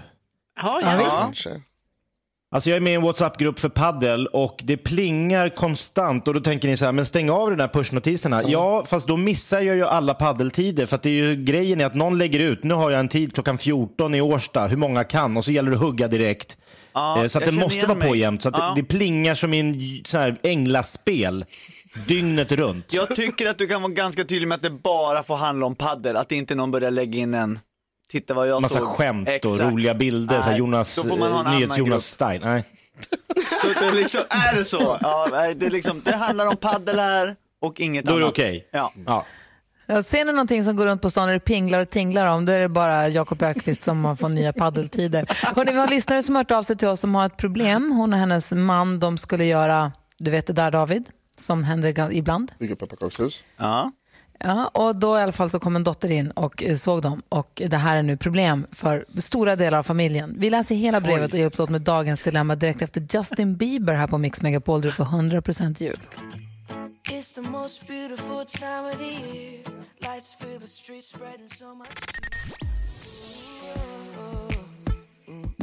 [0.62, 1.47] Ja, Ja, visst.
[2.55, 6.41] Alltså jag är med i en WhatsApp-grupp för paddel och det plingar konstant och då
[6.41, 8.43] tänker ni så här, men stäng av de där pushnotiserna.
[8.47, 11.87] Ja, fast då missar jag ju alla paddeltider för att det är ju grejen är
[11.87, 15.05] att någon lägger ut, nu har jag en tid klockan 14 i Årsta, hur många
[15.05, 15.37] kan?
[15.37, 16.57] Och så gäller det att hugga direkt.
[16.95, 18.19] Ja, Eh, så att det måste vara på mig.
[18.21, 18.43] jämt.
[18.43, 18.73] Så att Ja.
[18.77, 21.45] det, det plingar som i en så här änglaspel
[22.07, 22.93] dygnet runt.
[22.93, 25.75] Jag tycker att du kan vara ganska tydlig med att det bara får handla om
[25.75, 27.59] paddel, att inte någon börjar lägga in en
[28.12, 28.88] Titta vad jag Massa såg.
[28.88, 29.61] skämt och Exakt.
[29.61, 32.40] roliga bilder, så här Nej, Jonas, då får man ha en eh, annan NyhetsJonas-style.
[32.44, 32.64] Nej.
[33.62, 34.98] Så det är, liksom, är det så?
[35.01, 38.22] Ja, nej, det, är liksom, det handlar om paddel här och inget Då är det
[38.25, 38.33] annat.
[38.35, 38.68] okej.
[38.70, 38.92] Ja.
[39.07, 39.25] Ja.
[39.87, 42.44] Ja, ser ni någonting som går runt på stan och det pinglar och tinglar om,
[42.46, 45.27] då är det bara Jakob Ökvist som har fått nya paddeltider.
[45.57, 47.92] Hörrni, vi har lyssnare som har hört av sig till oss som har ett problem.
[47.92, 51.05] Hon och hennes man, de skulle göra, du vet det där David,
[51.37, 52.53] som händer gan- ibland.
[52.59, 53.42] Bygga pepparkakshus.
[53.57, 53.92] Ja.
[54.44, 57.22] Ja, och då i alla fall så kom en dotter in och eh, såg dem.
[57.28, 60.35] Och det här är nu problem för stora delar av familjen.
[60.38, 64.07] Vi läser hela brevet och hjälps åt med dagens dilemma direkt efter Justin Bieber här
[64.07, 64.81] på Mix Megapol.
[64.81, 66.00] Där du får 100% ljud.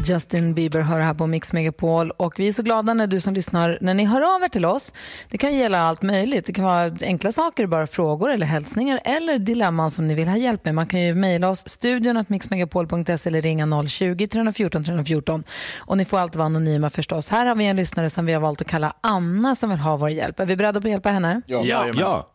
[0.03, 3.33] Justin Bieber hör här på Mix Megapol och vi är så glada när du som
[3.33, 4.93] lyssnar, när ni hör av er till oss.
[5.29, 6.45] Det kan gälla allt möjligt.
[6.45, 10.37] Det kan vara enkla saker, bara frågor eller hälsningar eller dilemman som ni vill ha
[10.37, 10.75] hjälp med.
[10.75, 15.43] Man kan ju mejla oss, studion att mixmegapol.se eller ringa 020-314 314.
[15.77, 17.29] Och ni får alltid vara anonyma förstås.
[17.29, 19.97] Här har vi en lyssnare som vi har valt att kalla Anna som vill ha
[19.97, 20.39] vår hjälp.
[20.39, 21.41] Är vi beredda på att hjälpa henne?
[21.45, 21.61] Ja.
[21.93, 22.29] ja.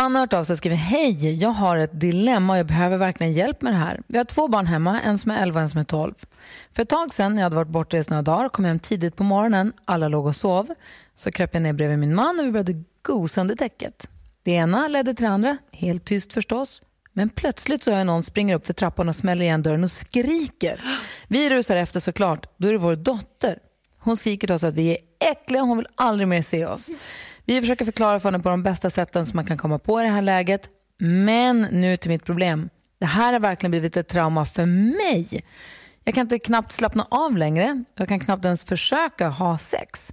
[0.00, 2.96] Anna har hört av sig och skriver Hej, jag har ett dilemma och jag behöver
[2.96, 4.00] verkligen hjälp med det här.
[4.06, 6.14] Vi har två barn hemma, en som är 11 och en som är 12.
[6.72, 9.24] För ett tag sedan, när jag hade varit bortrest några dagar, kom hem tidigt på
[9.24, 9.72] morgonen.
[9.84, 10.74] Alla låg och sov.
[11.16, 14.08] Så kröp jag ner bredvid min man och vi började gosa under täcket.
[14.42, 16.82] Det ena ledde till det andra, helt tyst förstås.
[17.12, 19.90] Men plötsligt så hör jag någon springer upp för trappan och smäller igen dörren och
[19.90, 20.80] skriker.
[21.28, 23.58] Vi rusar efter såklart, då är det vår dotter.
[23.98, 24.98] Hon skriker till oss att vi är
[25.30, 26.90] äckliga och hon vill aldrig mer se oss.
[27.50, 30.04] Vi försöker förklara för henne på de bästa sätten som man kan komma på i
[30.04, 30.68] det här läget.
[30.98, 32.70] Men nu till mitt problem.
[32.98, 35.44] Det här har verkligen blivit ett trauma för mig.
[36.04, 37.84] Jag kan inte knappt slappna av längre.
[37.94, 40.12] Jag kan knappt ens försöka ha sex.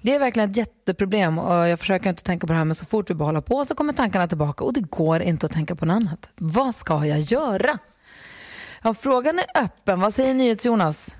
[0.00, 2.84] Det är verkligen ett jätteproblem och jag försöker inte tänka på det här men så
[2.84, 5.76] fort vi behåller håller på så kommer tankarna tillbaka och det går inte att tänka
[5.76, 6.30] på något annat.
[6.36, 7.78] Vad ska jag göra?
[8.82, 10.00] Ja, frågan är öppen.
[10.00, 11.16] Vad säger NyhetsJonas?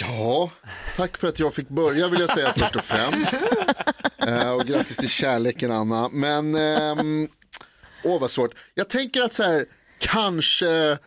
[0.00, 0.50] Ja,
[0.96, 3.34] tack för att jag fick börja vill jag säga först och främst.
[4.26, 6.08] Eh, och grattis till kärleken Anna.
[6.08, 7.28] Men, ehm,
[8.04, 8.50] åh vad svårt.
[8.74, 9.64] Jag tänker att så här,
[9.98, 10.98] kanske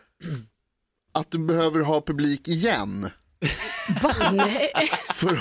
[1.12, 3.10] att du behöver ha publik igen.
[4.32, 4.72] Nej.
[5.12, 5.40] För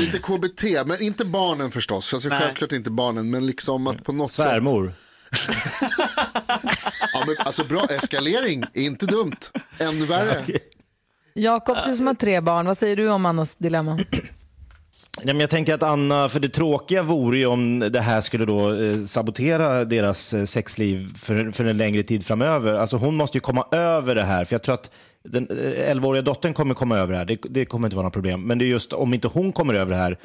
[0.00, 2.14] lite KBT, men inte barnen förstås.
[2.14, 2.40] Alltså, Nej.
[2.40, 4.44] självklart inte barnen, men liksom att på något sätt.
[4.44, 4.92] Svärmor.
[7.14, 9.36] Ja, men, alltså bra, eskalering, inte dumt.
[9.78, 10.44] Ännu värre.
[11.34, 13.98] Jakob, du som har tre barn, vad säger du om Annas dilemma?
[15.24, 18.72] Men jag tänker att Anna, för det tråkiga vore ju om det här skulle då
[18.72, 22.74] eh, sabotera deras eh, sexliv för, för en längre tid framöver.
[22.74, 24.90] Alltså hon måste ju komma över det här, för jag tror att
[25.24, 27.24] den eh, 11-åriga dottern kommer komma över det här.
[27.24, 28.42] Det, det kommer inte vara något problem.
[28.42, 30.18] Men det är just om inte hon kommer över det här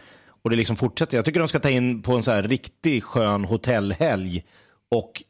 [0.44, 1.18] och det liksom fortsätter.
[1.18, 4.44] Jag tycker de ska ta in på en så här riktig skön hotellhelg
[4.96, 5.24] och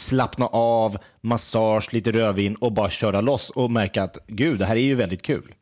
[0.00, 4.76] slappna av, massage, lite rödvin och bara köra loss och märka att gud, det här
[4.76, 5.54] är ju väldigt kul.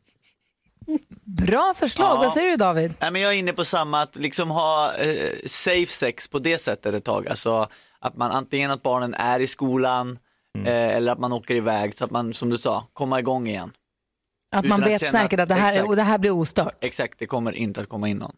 [1.23, 2.09] Bra förslag.
[2.09, 2.15] Ja.
[2.15, 2.93] Vad säger du David?
[2.99, 6.57] Nej, men jag är inne på samma, att liksom ha eh, safe sex på det
[6.57, 7.27] sättet ett tag.
[7.27, 7.67] Alltså
[7.99, 10.19] Att man antingen att barnen är i skolan
[10.57, 10.67] Mm.
[10.67, 13.71] eh, eller att man åker iväg så att man, som du sa, kommer igång igen.
[14.55, 16.75] Att man Utan vet känna säkert att det här, exakt, och det här blir ostört.
[16.81, 18.35] Exakt, det kommer inte att komma in någon.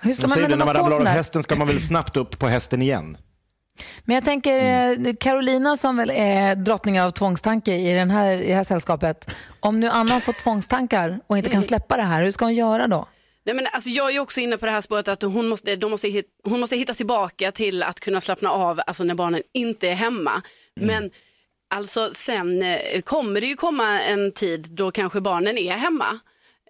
[0.00, 1.80] Hur ska man, säger men det, när man man ramlar av hästen ska man väl
[1.80, 3.16] snabbt upp på hästen igen.
[4.04, 5.06] Men jag tänker Mm.
[5.06, 9.30] eh, Carolina som väl är drottning av tvångstanke i, den här, i det här sällskapet.
[9.60, 12.54] Om nu Anna har fått tvångstankar och inte kan släppa det här, hur ska hon
[12.54, 13.08] göra då?
[13.46, 15.90] Nej, men alltså, jag är också inne på det här spåret att hon måste, de
[15.90, 19.94] måste, hon måste hitta tillbaka till att kunna slappna av alltså, när barnen inte är
[19.94, 20.42] hemma.
[20.80, 21.10] Men
[21.74, 26.18] alltså, sen eh, kommer det ju komma en tid då kanske barnen är hemma.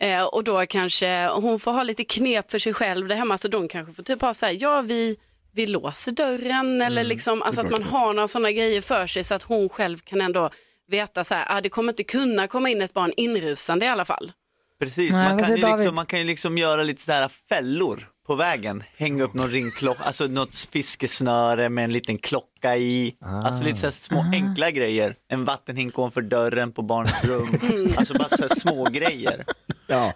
[0.01, 3.39] Eh, och då kanske hon får ha lite knep för sig själv där hemma.
[3.39, 5.17] Så de kanske får typ ha så här, ja vi,
[5.53, 9.35] vi låser dörren eller liksom, alltså att man har några sådana grejer för sig så
[9.35, 10.51] att hon själv kan ändå
[10.89, 14.05] veta så här, ah, det kommer inte kunna komma in ett barn inrusande i alla
[14.05, 14.33] fall.
[14.81, 15.79] Precis, Nej, man, kan ju David?
[15.79, 18.83] liksom, man kan ju liksom göra lite sådär fällor på vägen.
[18.97, 23.15] Hänga upp någon ringklocka, alltså något fiskesnöre med en liten klocka i.
[23.45, 25.15] Alltså lite sådär små enkla grejer.
[25.29, 27.89] En vattenhink ovanför dörren på barnets rum.
[27.97, 29.45] alltså bara sådär små grejer.
[29.87, 30.13] Ja.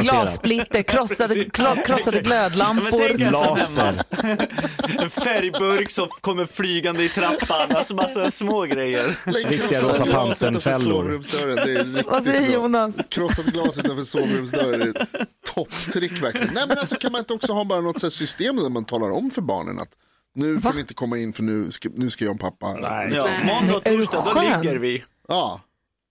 [0.00, 1.44] Glassplitter, krossade,
[1.84, 3.18] krossade glödlampor.
[3.18, 4.02] sån Laser.
[5.02, 7.76] En färgburk som kommer flygande i trappan.
[7.76, 9.16] Alltså bara sådana små grejer.
[9.24, 12.02] Riktiga Rosa Pantern-fällor.
[12.10, 12.52] Vad säger.
[12.52, 12.96] Jonas?
[13.08, 14.94] Krossat glas utanför sovrumsdörren
[15.54, 16.54] topptrick verkligen.
[16.54, 19.10] Nej men alltså kan man inte också ha bara något så system där man talar
[19.10, 19.88] om för barnen att
[20.34, 22.66] nu får ni inte komma in för nu ska, nu ska jag och pappa.
[23.12, 25.04] Ja, måndag och du torsdag, då ligger vi.
[25.28, 25.60] Ja,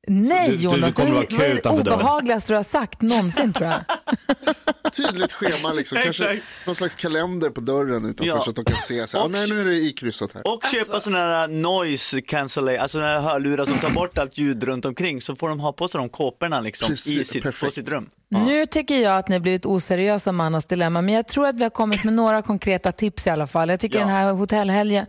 [0.07, 1.99] Nej Du- du Jonas, det kommer vara är det utanför dörren.
[1.99, 3.81] obehagligaste du har sagt någonsin tror jag.
[4.93, 5.97] tydligt schema liksom.
[6.03, 8.41] Kanske någon slags kalender på dörren utanför Ja.
[8.41, 9.07] så att de kan se.
[9.07, 10.47] Så, Och- nej nu är det ikryssat här.
[10.47, 14.63] Och köpa sådana här noise cancellation, alltså sådana här hörlurar som tar bort allt ljud
[14.63, 15.21] runt omkring.
[15.21, 18.07] Så får de ha på sig de kåporna liksom i Precis, sitt, på sitt rum.
[18.31, 21.55] Nu tycker jag att ni har blivit oseriösa med Annas dilemma, men jag tror att
[21.55, 23.69] vi har kommit med några konkreta tips i alla fall.
[23.69, 24.05] Jag tycker Ja.
[24.05, 25.05] den här hotellhelgen,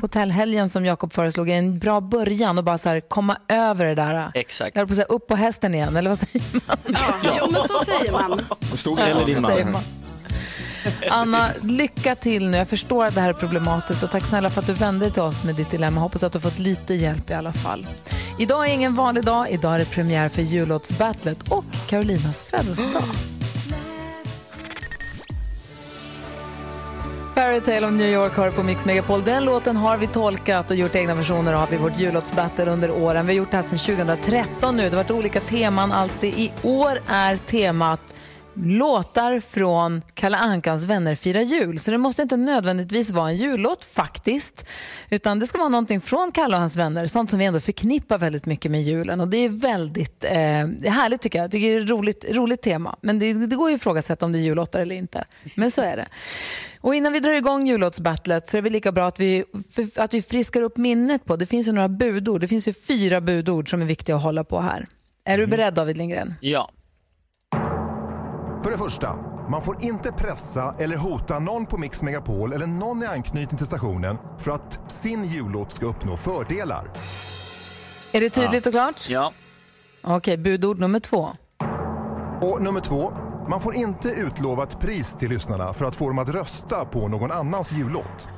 [0.00, 3.94] hotellhelgen som Jakob föreslog är en bra början och bara så här, komma över det
[3.94, 4.30] där.
[4.34, 4.76] Exakt.
[4.76, 6.76] Jag på att säga upp på hästen igen, eller vad säger man?
[7.22, 8.40] Ja, jo, men så säger man.
[8.74, 9.82] Stod Eller ju din man.
[11.10, 12.56] Anna, lycka till nu.
[12.58, 15.12] Jag förstår att det här är problematiskt och tack snälla för att du vände dig
[15.12, 16.00] till oss med ditt dilemma.
[16.00, 17.86] Hoppas att du har fått lite hjälp i alla fall.
[18.40, 19.50] Idag är ingen vanlig dag.
[19.50, 23.02] Idag är det premiär för jullåtsbattlet och Carolinas födelsedag.
[27.34, 29.24] Fairytale of New York har på Mix Megapol.
[29.24, 33.26] Den låten har vi tolkat och gjort egna versioner av i vårt jullåtsbattle under åren.
[33.26, 34.82] Vi har gjort det här sedan 2013 nu.
[34.82, 36.34] Det har varit olika teman alltid.
[36.34, 38.00] I år är temat
[38.54, 41.78] låtar från Kalle Ankans vänner firar jul.
[41.78, 44.66] Så det måste inte nödvändigtvis vara en jullåt faktiskt.
[45.10, 47.06] Utan det ska vara någonting från Kalle och hans vänner.
[47.06, 49.20] Sånt som vi ändå förknippar väldigt mycket med julen.
[49.20, 51.44] Och det är väldigt eh, härligt tycker jag.
[51.44, 52.96] Jag tycker det är ett roligt, roligt tema.
[53.00, 55.24] Men det, det går ju att ifrågasätta om det är jullåtar eller inte.
[55.56, 56.08] Men så är det.
[56.80, 59.44] Och innan vi drar igång jullåtsbattlet så är det lika bra att vi,
[59.96, 61.36] att vi friskar upp minnet på.
[61.36, 62.40] Det finns ju några budord.
[62.40, 64.86] Det finns ju fyra budord som är viktiga att hålla på här.
[65.24, 66.34] Är du beredd David Lindgren?
[66.40, 66.70] Ja.
[68.62, 69.16] För det första,
[69.48, 73.66] man får inte pressa eller hota någon på Mix Megapol eller någon i anknytning till
[73.66, 76.90] stationen för att sin jullåt ska uppnå fördelar.
[78.12, 79.08] Är det tydligt och klart?
[79.08, 79.32] Ja.
[80.02, 81.30] Okej, budord nummer två.
[82.40, 83.12] Och nummer två,
[83.48, 87.08] man får inte utlova ett pris till lyssnarna för att få dem att rösta på
[87.08, 88.28] någon annans jullåt.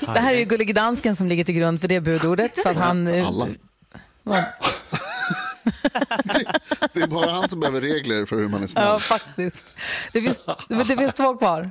[0.00, 2.62] Det här är ju Gullige Dansken som ligger till grund för det budordet.
[2.62, 3.48] För att han, Alla.
[4.22, 4.44] Vad?
[6.92, 8.84] Det är bara han som behöver regler för hur man är snäll.
[8.84, 9.64] Ja, faktiskt.
[10.12, 11.70] Det finns, det finns två kvar.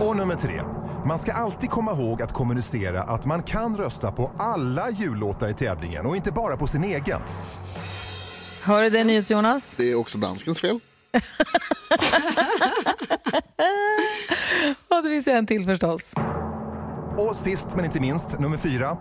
[0.00, 0.62] Och nummer tre,
[1.06, 5.54] man ska alltid komma ihåg att kommunicera att man kan rösta på alla jullåtar i
[5.54, 7.20] tävlingen och inte bara på sin egen.
[8.62, 9.74] Hör du det NyhetsJonas?
[9.76, 10.80] Det är också danskens fel.
[14.88, 16.14] Och det finns en till förstås.
[17.16, 18.96] Och sist men inte minst, nummer fyra.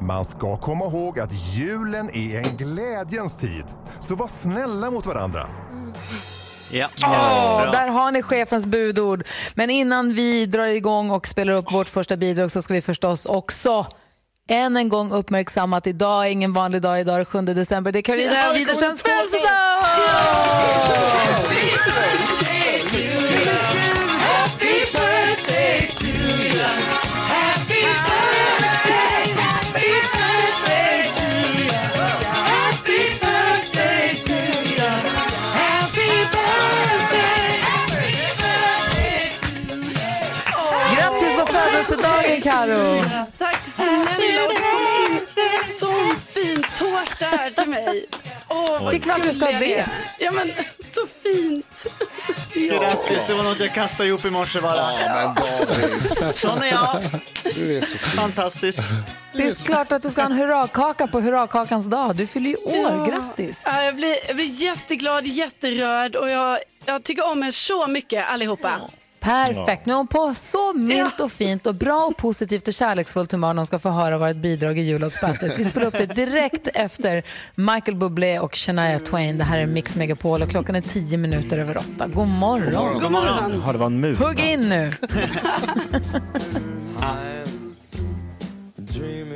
[0.00, 3.64] Man ska komma ihåg att julen är en glädjens tid.
[3.98, 5.46] Så var snälla mot varandra.
[6.70, 6.88] Ja.
[7.00, 7.70] Bra.
[7.72, 9.24] där har ni chefens budord.
[9.54, 13.26] Men innan vi drar igång och spelar upp vårt första bidrag så ska vi förstås
[13.26, 13.86] också
[14.48, 17.00] än en gång uppmärksamma att idag är ingen vanlig dag.
[17.00, 17.92] Idag är det 7 december.
[17.92, 19.82] Det är Carolina Widerströms födelsedag!
[45.80, 48.06] Sån fin tårta här till mig.
[48.48, 49.86] Åh, Det är klart du ska ha det.
[50.18, 50.52] Ja, men,
[50.94, 51.86] så fint.
[52.54, 54.76] Grattis, det var något jag kastade ihop i morse bara.
[54.76, 56.34] Ja, men David.
[56.34, 57.02] Sån är jag.
[57.54, 58.20] Du är så fin.
[58.20, 58.82] Fantastisk.
[59.32, 62.16] Det är klart att du ska ha en hurrakaka på hurrakakans dag.
[62.16, 63.06] Du fyller ju år.
[63.10, 63.62] Grattis!
[63.64, 68.28] Ja, jag, blir, jag blir jätteglad, jätterörd och jag, jag tycker om er så mycket
[68.28, 68.80] allihopa.
[69.26, 69.86] Perfekt.
[69.86, 73.48] Nu är hon på så milt och fint och bra och positivt och kärleksfullt humör
[73.48, 75.58] när hon ska få höra vårt bidrag i jullåtsbattlet.
[75.58, 77.22] Vi spelar upp det direkt efter
[77.54, 79.38] Michael Bublé och Shania Twain.
[79.38, 82.06] Det här är Mix Megapol och klockan är tio minuter över åtta.
[82.06, 83.00] God morgon.
[83.00, 83.62] God morgon.
[83.66, 84.16] Ja, det var en mur.
[84.16, 84.92] Hugg in nu.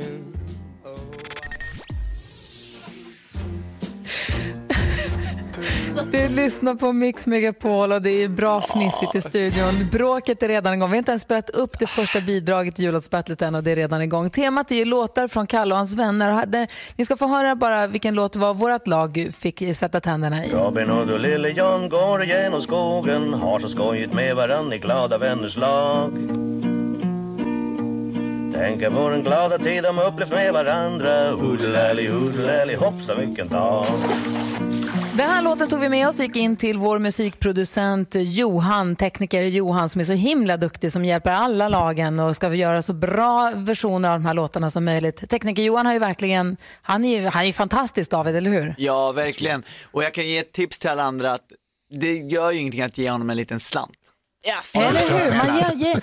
[6.11, 9.89] Du lyssnar på Mix Megapol och det är bra fnissigt i studion.
[9.91, 10.89] Bråket är redan igång.
[10.89, 13.75] Vi har inte ens spelat upp det första bidraget i jullåtsbattlet än och det är
[13.75, 14.29] redan igång.
[14.29, 16.67] Temat är ju låtar från Kalle och hans vänner.
[16.95, 20.51] Ni ska få höra bara vilken låt var vårt lag fick sätta tänderna i.
[20.51, 25.57] Robin och Lille John går genom skogen Har så skojigt med varann i glada vänners
[25.57, 26.11] lag
[28.53, 33.85] Tänker på den glada tid de upplevt med varandra Hoodelally, hoodelally, hoppsan vilken dag
[35.17, 39.43] den här låten tog vi med oss och gick in till vår musikproducent Johan, tekniker
[39.43, 43.51] Johan som är så himla duktig som hjälper alla lagen och ska göra så bra
[43.55, 45.29] versioner av de här låtarna som möjligt.
[45.29, 48.75] Tekniker Johan har ju verkligen, han är ju, han är fantastisk David, eller hur?
[48.77, 49.63] Ja, verkligen.
[49.91, 51.45] Och jag kan ge ett tips till alla andra att
[51.89, 54.00] det gör ju ingenting att ge honom en liten slant.
[54.47, 54.75] Yes.
[54.75, 55.37] Eller hur?
[55.37, 55.99] Man ger, ge,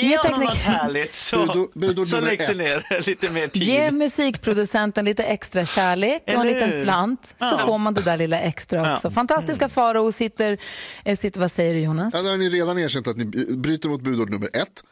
[0.00, 3.62] Ge ge, honom något härligt så, Budord- budord så läggs det ner lite mer tid.
[3.62, 7.62] ge musikproducenten lite extra kärlek och en liten slant så Ja.
[7.66, 9.10] får man det där lilla extra också.
[9.10, 10.58] Fantastiska Farao sitter,
[11.04, 12.14] eh, sitter, vad säger du Jonas?
[12.14, 13.24] Ja, har ni redan erkänt att ni
[13.56, 14.82] bryter mot budord nummer ett.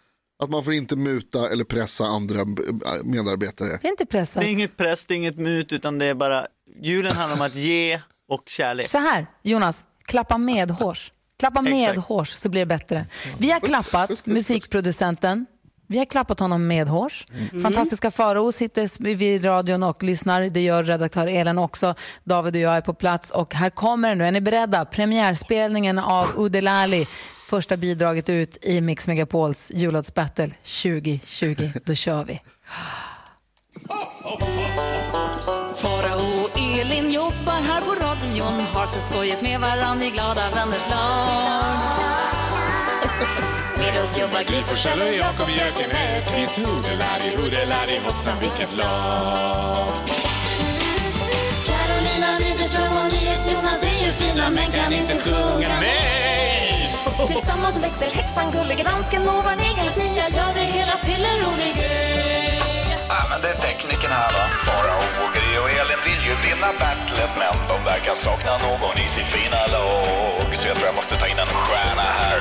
[0.42, 2.44] Att man får inte muta eller pressa andra
[3.04, 3.68] medarbetare.
[3.82, 4.40] Det är inte pressat.
[4.42, 6.46] Det är inget press, det är inget mut, utan det är bara,
[6.82, 8.90] julen handlar om att ge och kärlek.
[8.90, 11.12] Så här, Jonas, klappa medhårs.
[11.38, 13.06] Klappa medhårs så blir det bättre.
[13.38, 15.46] Vi har klappat musikproducenten.
[15.86, 17.26] Vi har klappat honom medhårs.
[17.62, 20.40] Fantastiska Farao sitter vid radion och lyssnar.
[20.40, 21.94] Det gör redaktör Elin också.
[22.24, 24.24] David och jag är på plats och här kommer den nu.
[24.24, 24.84] Är ni beredda?
[24.84, 27.06] Premiärspelningen av Udelali.
[27.50, 30.50] Första bidraget ut i Mix Megapols jullåtsbattle
[30.82, 31.70] 2020.
[31.84, 32.40] Då kör vi.
[37.48, 41.78] Jobbar här på radion Har så skojigt med varann i glada vänners lag.
[43.78, 49.88] Med oss jobbar Gry Forssell och Jakob Öqvist Hodelari, hodelari, hoppsan vilket lag.
[51.68, 55.68] Carolina Widerström och NyhetsJonas är ju fina men kan inte sjunga.
[55.80, 56.96] Nej!
[57.28, 61.74] Tillsammans växer häxan, gullige dansken och vår egen Lucia gör det hela till en rolig
[61.76, 62.57] grej
[63.42, 64.44] det är tekniken här va.
[64.66, 69.08] Farao och Gry och Elin vill ju vinna battlet men de verkar sakna någon i
[69.08, 70.48] sitt fina lag.
[70.58, 72.38] Så jag tror jag måste ta in en stjärna här.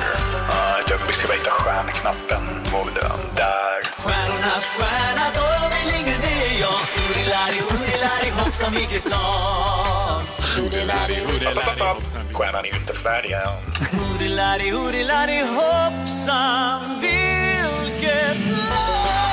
[0.52, 2.42] Uh, ett ögonblick ska jag hitta stjärnknappen.
[2.72, 3.18] Var vi den?
[3.42, 3.78] Där.
[4.02, 10.20] Stjärnornas stjärna, då vill ingen det är jag Urilari, urilari, hoppsan vilket lag
[10.56, 13.58] Hodelari, hodelari, hoppsan Stjärnan är ju inte färdig än.
[14.00, 18.38] Urilari, urilari, hoppsan vilket
[18.70, 19.27] Farao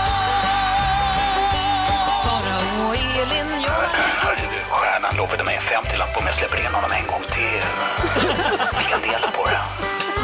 [3.31, 7.61] Elin du, stjärnan lovade mig en 50-lapp om jag släpper in honom en gång till.
[8.77, 9.61] Vi kan dela på det.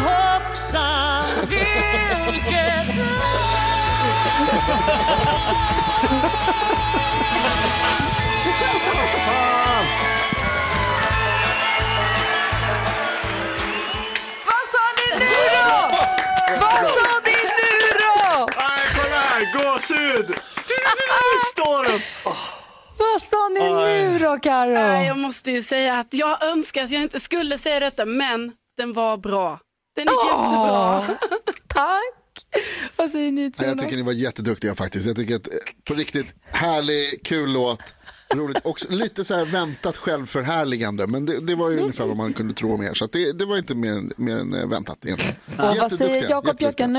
[0.03, 1.61] Hoppsan vilket
[14.45, 15.71] Vad sa ni nu då?
[16.61, 18.47] Vad sa ni nu då?
[18.95, 20.27] Kolla här, gåshud!
[21.51, 22.01] Står upp!
[23.01, 24.73] Vad sa ni nu då, Karo?
[24.73, 28.51] Nej, Jag måste ju säga att jag önskar att jag inte skulle säga detta, men
[28.77, 29.59] den var bra.
[29.95, 31.03] Den är jättebra.
[31.67, 32.61] Tack!
[32.95, 35.07] Vad säger ni Ja, jag tycker ni var jätteduktiga faktiskt.
[35.07, 35.53] Jag tycker att eh,
[35.87, 37.95] på riktigt härlig, kul låt.
[38.33, 38.65] Roligt.
[38.65, 41.07] Och lite så här väntat självförhärligande.
[41.07, 42.93] Men det, det var ju ungefär vad man kunde tro om er.
[42.93, 45.35] Så att det, det var inte mer, än- mer än eh, väntat egentligen.
[45.57, 46.87] Vad säger Jätteduktiga, Jakob jätteduktiga.
[46.87, 46.93] Jöken?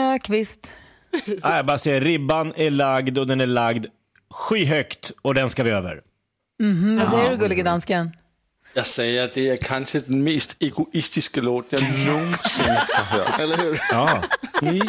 [1.42, 3.86] Nej, jag bara säger ribban är lagd och den är lagd
[4.32, 6.00] skyhögt och den ska vi över.
[6.62, 8.12] Mhm, vad säger du, gullige dansken?
[8.74, 12.64] Jag säger att det är kanske den mest egoistiska låt jag någonsin
[12.94, 13.40] har hört.
[13.40, 13.80] Eller hur?
[13.90, 14.22] Ja.
[14.60, 14.82] Ni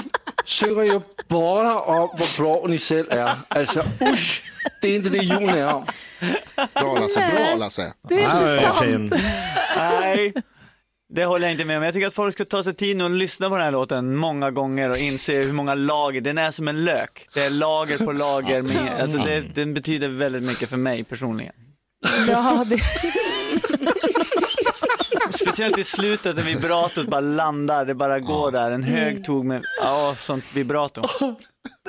[0.46, 3.36] synger ju bara om vad bra ni själv är.
[3.48, 3.80] Alltså
[4.14, 4.44] usch,
[4.82, 5.86] det är inte det julen är om.
[6.74, 7.94] Bra Lasse, bra Lasse.
[8.10, 9.14] Det är ja, sant.
[9.78, 10.34] Nej,
[11.16, 11.84] det håller jag inte med om.
[11.84, 14.52] Jag tycker att folk ska ta sig tid och lyssna på den här låten många
[14.52, 17.28] gånger och inse hur många lager, den är som en lök.
[17.34, 21.54] Det är lager på lager, med, alltså det, den betyder väldigt mycket för mig personligen.
[22.28, 22.76] Ja, det...
[25.32, 28.72] Speciellt i slutet när vibratot bara landar, det bara går där.
[28.72, 31.02] En hög tog med, ja, sånt vibrato.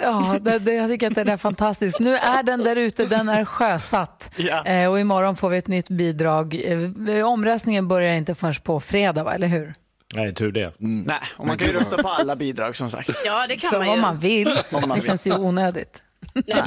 [0.02, 1.98] Ja, det, det, jag tycker att det är fantastiskt.
[2.00, 4.30] Nu är den där ute, den är sjösatt.
[4.36, 4.64] Ja.
[4.64, 6.60] Eh, och imorgon får vi ett nytt bidrag.
[7.08, 9.34] Eh, omröstningen börjar inte förrän på fredag, va?
[9.34, 9.74] eller hur?
[10.14, 10.72] Nej, tur det.
[10.78, 13.10] Nej, och man kan ju rösta på alla bidrag som sagt.
[13.26, 14.00] Ja, det kan Så man om ju.
[14.00, 14.48] man vill.
[14.48, 15.02] Om man det vill.
[15.04, 16.02] känns ju onödigt.
[16.46, 16.62] Nej.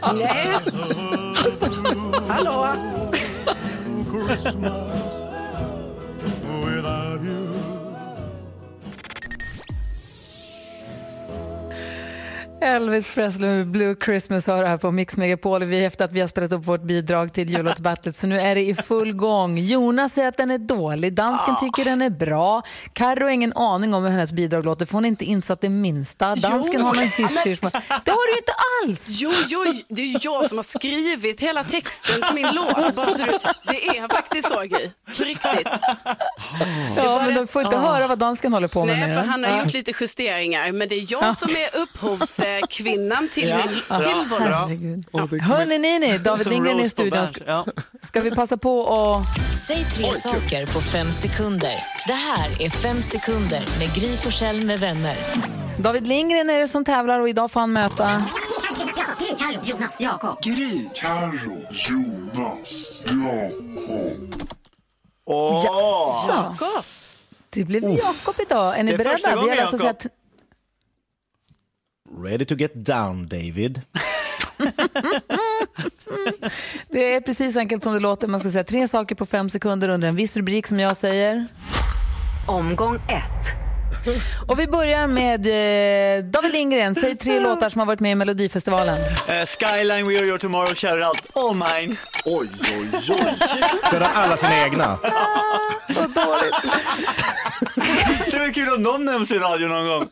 [2.28, 2.76] Hallå?
[12.66, 15.64] Elvis Presley med Blue Christmas har här på Mix Megapol.
[15.64, 18.60] Vi efter att vi har spelat upp vårt bidrag till jullåtsbattlet så nu är det
[18.62, 19.58] i full gång.
[19.58, 22.62] Jonas säger att den är dålig, dansken tycker den är bra.
[22.92, 25.68] Carro har ingen aning om hur hennes bidrag låter för hon är inte insatt det
[25.68, 26.34] minsta.
[26.34, 27.60] Dansken har någon hysch
[28.04, 28.52] Det har du inte
[28.84, 29.06] alls!
[29.20, 32.94] Jo, jo, det är jag som har skrivit hela texten till min låt.
[32.94, 33.38] Bara så du,
[33.68, 34.90] det är faktiskt så, Gry.
[35.18, 35.68] På riktigt.
[36.96, 38.98] Ja, men du får inte höra vad dansken håller på med.
[38.98, 40.72] Nej, för han har gjort lite justeringar.
[40.72, 41.34] Men det är jag Ja.
[41.34, 41.82] som är
[42.58, 43.56] upphovskvinnan till Ja.
[43.66, 43.98] min Ja.
[44.00, 44.48] till vår låt.
[44.58, 45.04] Herregud.
[45.42, 47.26] Hörni, ni, ni, David Lindgren i studion.
[47.46, 47.66] Ja.
[48.02, 49.26] Ska vi passa på att...
[49.58, 51.74] Säg tre saker på fem sekunder.
[52.06, 55.16] Det här är Fem sekunder med Gry Forssell med vänner.
[55.78, 58.22] David Lindgren är det som tävlar och idag får han möta...
[59.18, 60.42] Gry, Carro, Jonas, Jakob.
[60.42, 60.88] Gry.
[60.94, 61.32] Carro,
[61.70, 64.16] Jonas, Jakob.
[65.64, 66.82] Jaså?
[67.50, 68.78] Det blev Jakob idag.
[68.78, 69.12] Är ni Det är beredda?
[69.16, 70.06] första gången, gäller alltså att säga Jakob.
[70.06, 70.12] att-
[72.14, 73.82] Ready to get down, David.
[76.90, 78.26] Det är precis så enkelt som det låter.
[78.28, 81.46] Man ska säga tre saker på fem sekunder under en viss rubrik som jag säger.
[82.46, 83.66] Omgång ett.
[84.48, 86.94] Och vi börjar med eh, David Lindgren.
[86.94, 88.98] Säg tre låtar som har varit med i Melodifestivalen.
[89.28, 91.96] Eh, Skyline, We Are Your Tomorrow, Shout It Out, All Mine.
[92.24, 93.34] Oj, oj, oj.
[93.90, 94.98] Kör de alla sina egna?
[95.88, 96.54] Vad dåligt.
[98.30, 100.08] Det var kul om de nämns i radio någon gång.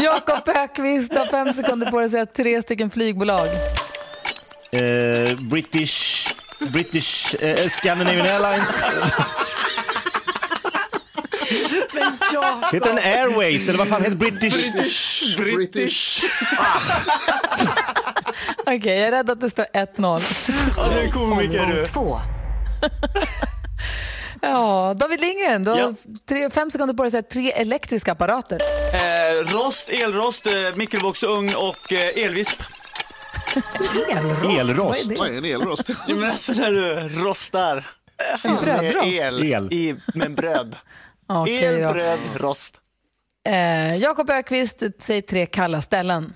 [0.00, 3.46] Jakob Ökvist har fem sekunder på dig att säga tre stycken flygbolag.
[4.72, 6.28] Eh, British...
[6.58, 7.34] British...
[7.34, 8.82] Eh, Scandinavian Airlines.
[11.94, 12.74] Men Jakob.
[12.74, 14.72] Heter den Airways eller vad fan heter British?
[14.72, 15.36] British.
[15.36, 16.24] British.
[18.66, 20.20] Okej, jag är rädd att det står 1-0.
[20.76, 21.86] Ja, du är komiker du.
[21.86, 22.20] Två.
[24.42, 25.92] Ja, David Lindgren, du har Ja.
[26.28, 28.58] tre, fem sekunder på dig att säga tre elektriska apparater.
[28.94, 32.62] Eh, rost, elrost, eh, mikrovågsugn och eh, elvisp.
[34.10, 34.44] Elrost?
[34.60, 35.18] Elrost?
[35.18, 35.88] Vad är en elrost?
[36.08, 37.86] Ja, men alltså när du rostar.
[38.42, 39.06] En brödrost?
[39.06, 39.72] El, El.
[39.72, 40.76] I, med bröd.
[41.26, 41.92] Okej El, då.
[41.92, 42.74] bröd, rost.
[43.48, 46.32] Eh, Jakob Ökvist, säg tre kalla ställen.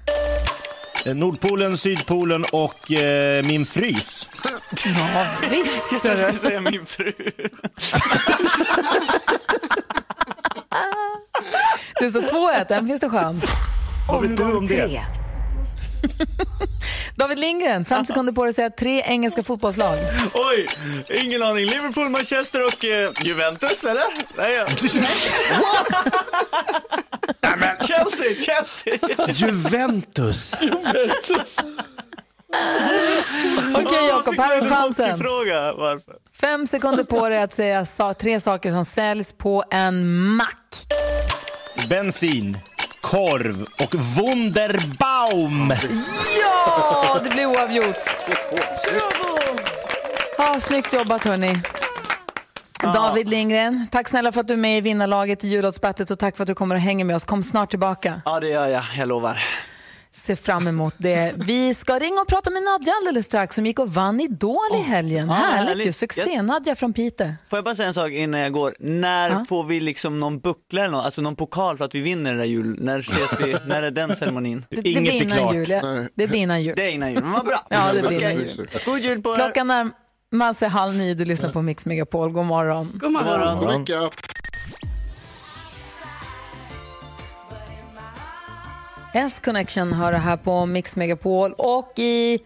[1.04, 4.26] Eh, Nordpolen, Sydpolen och eh, min frys.
[4.70, 5.88] Ja, visst.
[5.92, 6.38] Jag skulle du.
[6.38, 7.12] säga min fru.
[12.00, 13.44] Det står 2-1, än finns det chans.
[14.08, 15.00] Vad vet du om det?
[17.16, 19.98] David Lindgren, fem sekunder på dig att säga tre engelska fotbollslag.
[20.34, 20.66] Oj,
[21.10, 21.64] ingen aning.
[21.64, 24.04] Liverpool, Manchester och eh, Juventus, eller?
[24.36, 24.66] Nej, ja.
[25.60, 25.86] What?
[27.86, 28.98] Chelsea, Chelsea.
[29.28, 30.54] Juventus.
[30.60, 31.56] Juventus.
[33.74, 35.18] Okej Jakob, här är chansen.
[35.18, 36.14] Fråga varför.
[36.40, 40.86] Fem sekunder på dig att säga sa, tre saker som säljs på en mack.
[41.88, 42.58] Bensin,
[43.00, 45.74] korv och Wunderbaum.
[46.42, 47.96] Ja, det blir oavgjort.
[50.38, 51.62] Ja, snyggt jobbat hörni.
[52.82, 56.36] David Lindgren, tack snälla för att du är med i vinnarlaget i jullåtsbattlet och tack
[56.36, 57.24] för att du kommer och hänger med oss.
[57.24, 58.20] Kom snart tillbaka.
[58.24, 58.84] Ja, det gör jag.
[58.98, 59.38] Jag lovar.
[60.16, 61.34] Se fram emot det.
[61.36, 64.82] Vi ska ringa och prata med Nadja alldeles strax som gick och vann Idol i
[64.82, 65.28] helgen.
[65.28, 65.86] ja, Härligt härligt.
[65.86, 65.92] ju.
[65.92, 67.28] Succé-Nadja från Piteå.
[67.50, 68.74] Får jag bara säga en sak innan jag går?
[68.78, 69.44] När Ja.
[69.48, 72.38] får vi liksom någon buckla eller något, alltså någon pokal för att vi vinner den
[72.38, 72.76] där jul?
[72.80, 73.56] När ses vi?
[73.66, 74.64] när är den ceremonin?
[74.70, 75.70] Det, det blir innan jul.
[75.70, 75.82] Ja.
[76.14, 76.74] Det blir innan jul.
[76.76, 77.66] Det är innan jul, men vad bra.
[77.70, 78.68] Ja, det blir innan jul.
[78.86, 79.36] God jul på er.
[79.36, 81.14] Klockan närmar sig halv nio.
[81.14, 82.30] Du lyssnar på Mix Megapol.
[82.32, 82.90] God morgon.
[82.94, 83.58] God morgon.
[83.58, 84.10] God vecka.
[89.16, 92.38] S-Connection har det här på Mix Megapol och i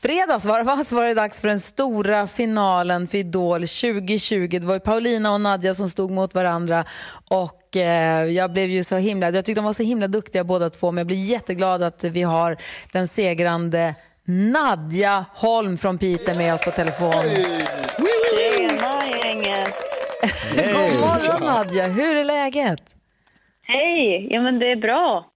[0.00, 4.48] fredags var det, var det dags för den stora finalen för Idol 2020.
[4.60, 6.84] Det var Paulina och Nadja som stod mot varandra
[7.28, 10.70] och eh, jag blev ju så himla, jag tyckte de var så himla duktiga båda
[10.70, 12.56] två men jag blir jätteglad att vi har
[12.92, 17.24] den segrande Nadja Holm från Piteå med oss på telefon.
[18.36, 19.74] Tjena gänget!
[20.56, 22.82] God morgon Nadja, hur är läget?
[23.62, 24.28] Hej!
[24.30, 25.30] Ja men det är bra.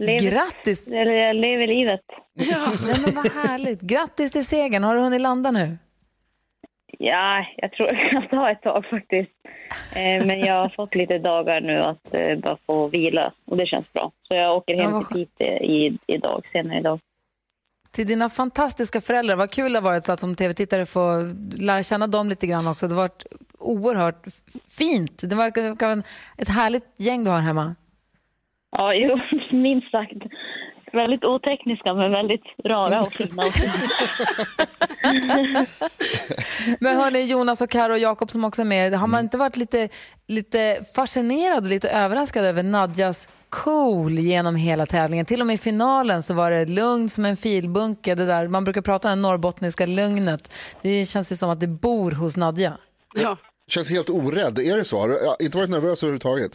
[0.00, 0.90] Lever, Grattis!
[0.90, 2.00] eller jag lever livet.
[2.34, 2.72] Ja.
[2.86, 3.80] Nej, men vad härligt.
[3.80, 4.84] Grattis till segern.
[4.84, 5.78] Har du hunnit landa nu?
[6.98, 9.30] ja, jag tror det kan ta ett tag faktiskt.
[9.94, 13.66] Eh, men jag har fått lite dagar nu att eh, bara få vila och det
[13.66, 14.12] känns bra.
[14.28, 17.00] Så jag åker Ja, hem vad till Piteå i, idag, senare idag.
[17.90, 21.82] Till dina fantastiska föräldrar, vad kul det har varit så att som tv-tittare få lära
[21.82, 22.88] känna dem lite grann också.
[22.88, 23.26] Det har varit
[23.58, 24.24] oerhört
[24.78, 25.20] fint.
[25.30, 26.02] Det verkar vara
[26.38, 27.74] ett härligt gäng du har hemma.
[28.78, 29.18] Ja, jo,
[29.56, 30.22] minst sagt.
[30.92, 33.42] Väldigt otekniska men väldigt rara och fina.
[36.80, 39.56] Men hörni, Jonas och Karo och Jakob som också är med, har man inte varit
[39.56, 39.88] lite,
[40.28, 45.26] lite fascinerad och lite överraskad över Nadjas cool genom hela tävlingen?
[45.26, 48.14] Till och med i finalen så var det lugn som en filbunke.
[48.14, 50.54] Det där, man brukar prata om det norrbottniska lugnet.
[50.82, 52.72] Det känns ju som att det bor hos Nadja.
[53.14, 53.36] Ja.
[53.68, 55.00] Känns helt orädd, är det så?
[55.00, 56.52] Har du inte varit nervös överhuvudtaget?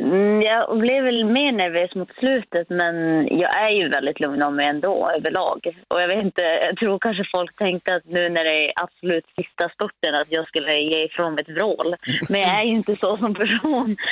[0.00, 2.94] Mm, Jag blev väl mer nervös mot slutet men
[3.38, 5.58] jag är ju väldigt lugn av mig ändå överlag.
[5.88, 9.26] Och jag vet inte, jag tror kanske folk tänkte att nu när det är absolut
[9.36, 11.96] sista spurten att jag skulle ge ifrån mig ett vrål.
[12.28, 13.96] Men jag är ju inte så som person.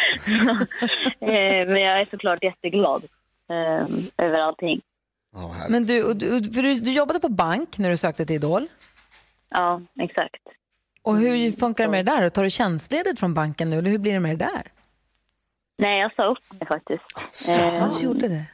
[1.20, 3.04] Eh, men jag är såklart jätteglad
[3.50, 4.80] eh, över allting.
[5.70, 8.66] Men du, du, för du, du jobbade på bank när du sökte till Idol.
[9.50, 10.42] Ja, exakt.
[11.02, 12.28] Och hur funkar det med det där?
[12.28, 14.62] Tar du tjänstledigt från banken nu eller hur blir det med det där?
[15.78, 17.04] Nej, jag sa upp mig faktiskt.
[17.30, 18.44] Så, Eh, du gjorde det?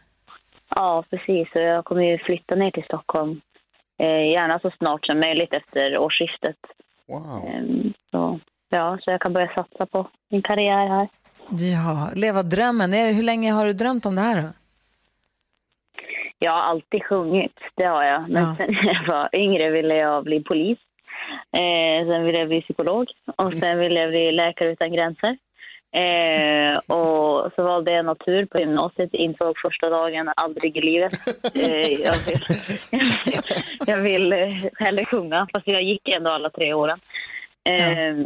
[0.76, 1.48] Ja, precis.
[1.54, 3.40] Och jag kommer ju flytta ner till Stockholm.
[3.98, 6.56] Eh, gärna så snart som möjligt efter årsskiftet.
[7.08, 7.44] Wow.
[7.48, 11.08] Eh, så, ja, så jag kan börja satsa på min karriär här.
[11.50, 12.94] Ja, leva drömmen.
[12.94, 14.48] Är Hur länge har du drömt om det här då?
[16.38, 18.28] Jag har alltid sjungit, det har jag.
[18.28, 18.54] Men Ja.
[18.56, 20.78] sen när jag var yngre ville jag bli polis.
[21.52, 25.38] Eh, sen ville jag bli psykolog och sen ville jag bli läkare utan gränser.
[25.94, 29.14] Eh, och så valde jag natur på gymnasiet.
[29.14, 31.12] Insåg första dagen aldrig i livet.
[31.54, 32.42] Eh, jag, vill,
[33.86, 34.32] jag vill
[34.78, 36.98] hellre sjunga, fast jag gick ändå alla tre åren.
[37.68, 38.16] Eh,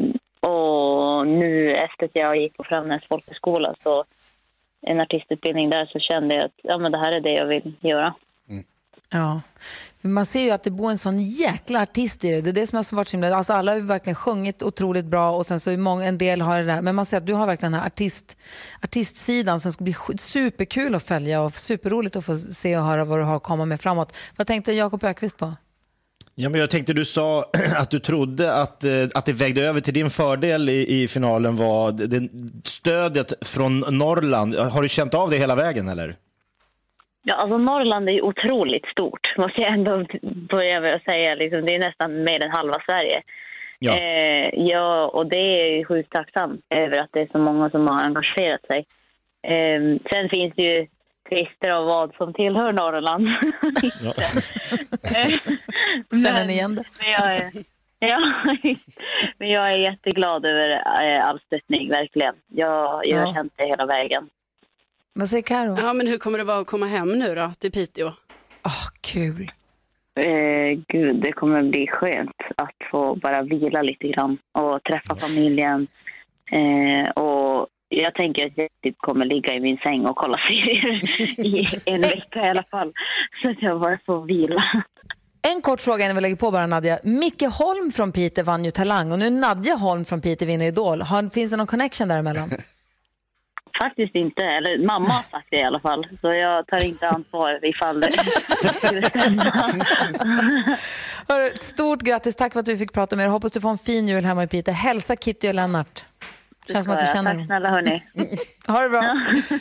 [0.50, 4.04] Och nu efter att jag gick på Framnäs folkhögskola, så
[4.86, 7.72] en artistutbildning där, så kände jag att ja, men det här är det jag vill
[7.80, 8.14] göra.
[9.10, 9.40] Ja.
[10.00, 12.40] Man ser ju att det bor en sån jäkla artist i det.
[12.40, 13.36] Det är det som har varit så himla...
[13.36, 16.40] Alltså alla har ju verkligen sjungit otroligt bra och sen så är många, en del
[16.40, 16.82] har det där.
[16.82, 18.36] Men man ser att du har verkligen den här artist,
[18.82, 23.18] artistsidan som ska bli superkul att följa och superroligt att få se och höra vad
[23.18, 24.16] du har att komma med framåt.
[24.36, 25.54] Vad tänkte Jakob Ökvist på?
[26.34, 27.44] Ja, men jag tänkte du sa
[27.76, 31.56] att du trodde att, eh, att det vägde över till din fördel i, i finalen
[31.56, 32.28] var det,
[32.64, 34.54] stödet från Norrland.
[34.54, 36.16] Har du känt av det hela vägen eller?
[37.22, 41.34] Ja, alltså Norrland är ju otroligt stort, måste jag ändå börja med att säga.
[41.34, 43.22] Liksom, det är nästan mer än halva Sverige.
[43.78, 43.98] Ja.
[43.98, 47.70] Eh, ja, och det är jag ju sjukt tacksam över att det är så många
[47.70, 48.86] som har engagerat sig.
[49.42, 49.80] Eh,
[50.12, 50.86] sen finns det ju
[51.28, 53.28] tvister av vad som tillhör Norrland.
[56.24, 56.84] Känner ni igen det?
[57.00, 57.50] Men jag är,
[57.98, 58.32] ja,
[59.38, 60.70] men jag är jätteglad över
[61.02, 62.34] eh, all stöttning, verkligen.
[62.46, 63.34] Jag, jag har Ja.
[63.34, 64.28] känt det hela vägen.
[65.18, 65.76] Vad säger Karo?
[65.78, 68.12] Ja, men hur kommer det vara att komma hem nu då, till Piteå?
[69.00, 69.50] Kul.
[70.20, 75.86] Eh, gud, det kommer bli skönt att få bara vila lite grann och träffa familjen.
[76.52, 81.00] Eh, och jag tänker att jag typ kommer ligga i min säng och kolla serier
[81.46, 82.92] i en vecka i alla fall.
[83.42, 84.62] Så att jag bara får vila.
[85.54, 86.98] En kort fråga innan vi lägger på bara Nadja.
[87.04, 91.02] Micke Holm från Piteå vann ju Talang och nu Nadja Holm från Piteå vinner Idol.
[91.02, 92.50] Har, finns det någon connection däremellan?
[93.78, 96.06] Faktiskt inte, eller mamma har sagt det i alla fall.
[96.20, 98.12] Så jag tar inte ansvar ifall det
[98.74, 99.44] skulle stämma.
[101.54, 103.28] Stort grattis, tack för att du fick prata med er.
[103.30, 104.74] Hoppas du får en fin jul hemma i Piteå.
[104.74, 106.04] Hälsa Kitty och Lennart.
[106.72, 108.02] Känns som att du känner Tack snälla hörni.
[108.66, 109.00] Ha det bra.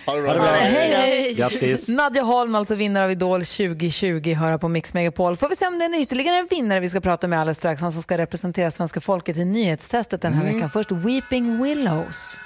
[0.06, 0.44] Ha det bra.
[0.44, 1.34] Hej, hej.
[1.34, 1.88] Grattis.
[1.88, 5.36] Nadja Holm, alltså vinnare av Idol 2020, höra på Mix Megapol.
[5.36, 7.82] Får vi se om det är ytterligare en vinnare vi ska prata med alldeles strax.
[7.82, 10.70] Han som ska representera svenska folket i nyhetstestet den här veckan.
[10.70, 12.40] Först Weeping Willows.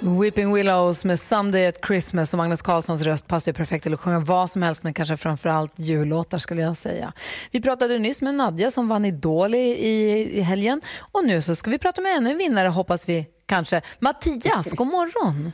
[0.00, 4.00] Weeping Willows med Someday at Christmas och Magnus Carlssons röst passar ju perfekt till att
[4.00, 7.12] sjunga vad som helst men kanske framförallt jullåtar skulle jag säga.
[7.52, 10.80] Vi pratade nyss med Nadja som vann Idol i, i, i helgen
[11.12, 13.80] och nu så ska vi prata med ännu en vinnare hoppas vi kanske.
[14.00, 15.52] Mattias, god morgon!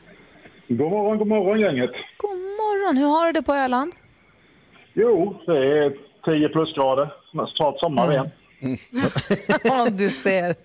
[0.67, 1.91] God morgon, god morgon gänget.
[2.17, 3.93] God morgon, hur har du det på Öland?
[4.93, 5.93] Jo, det är
[6.25, 7.13] 10 plusgrader.
[7.55, 8.29] Snart sommar igen.
[8.35, 8.44] Ja,
[9.91, 10.55] du ser.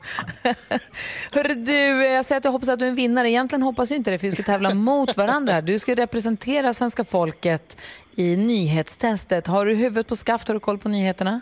[1.32, 3.30] Hörru, du, jag säger att jag hoppas att du är en vinnare.
[3.30, 5.60] Egentligen hoppas jag inte det, för vi ska tävla mot varandra.
[5.60, 7.80] Du ska representera svenska folket
[8.14, 9.46] i nyhetstestet.
[9.46, 10.48] Har du huvudet på skaft?
[10.48, 11.40] Har du koll på nyheterna?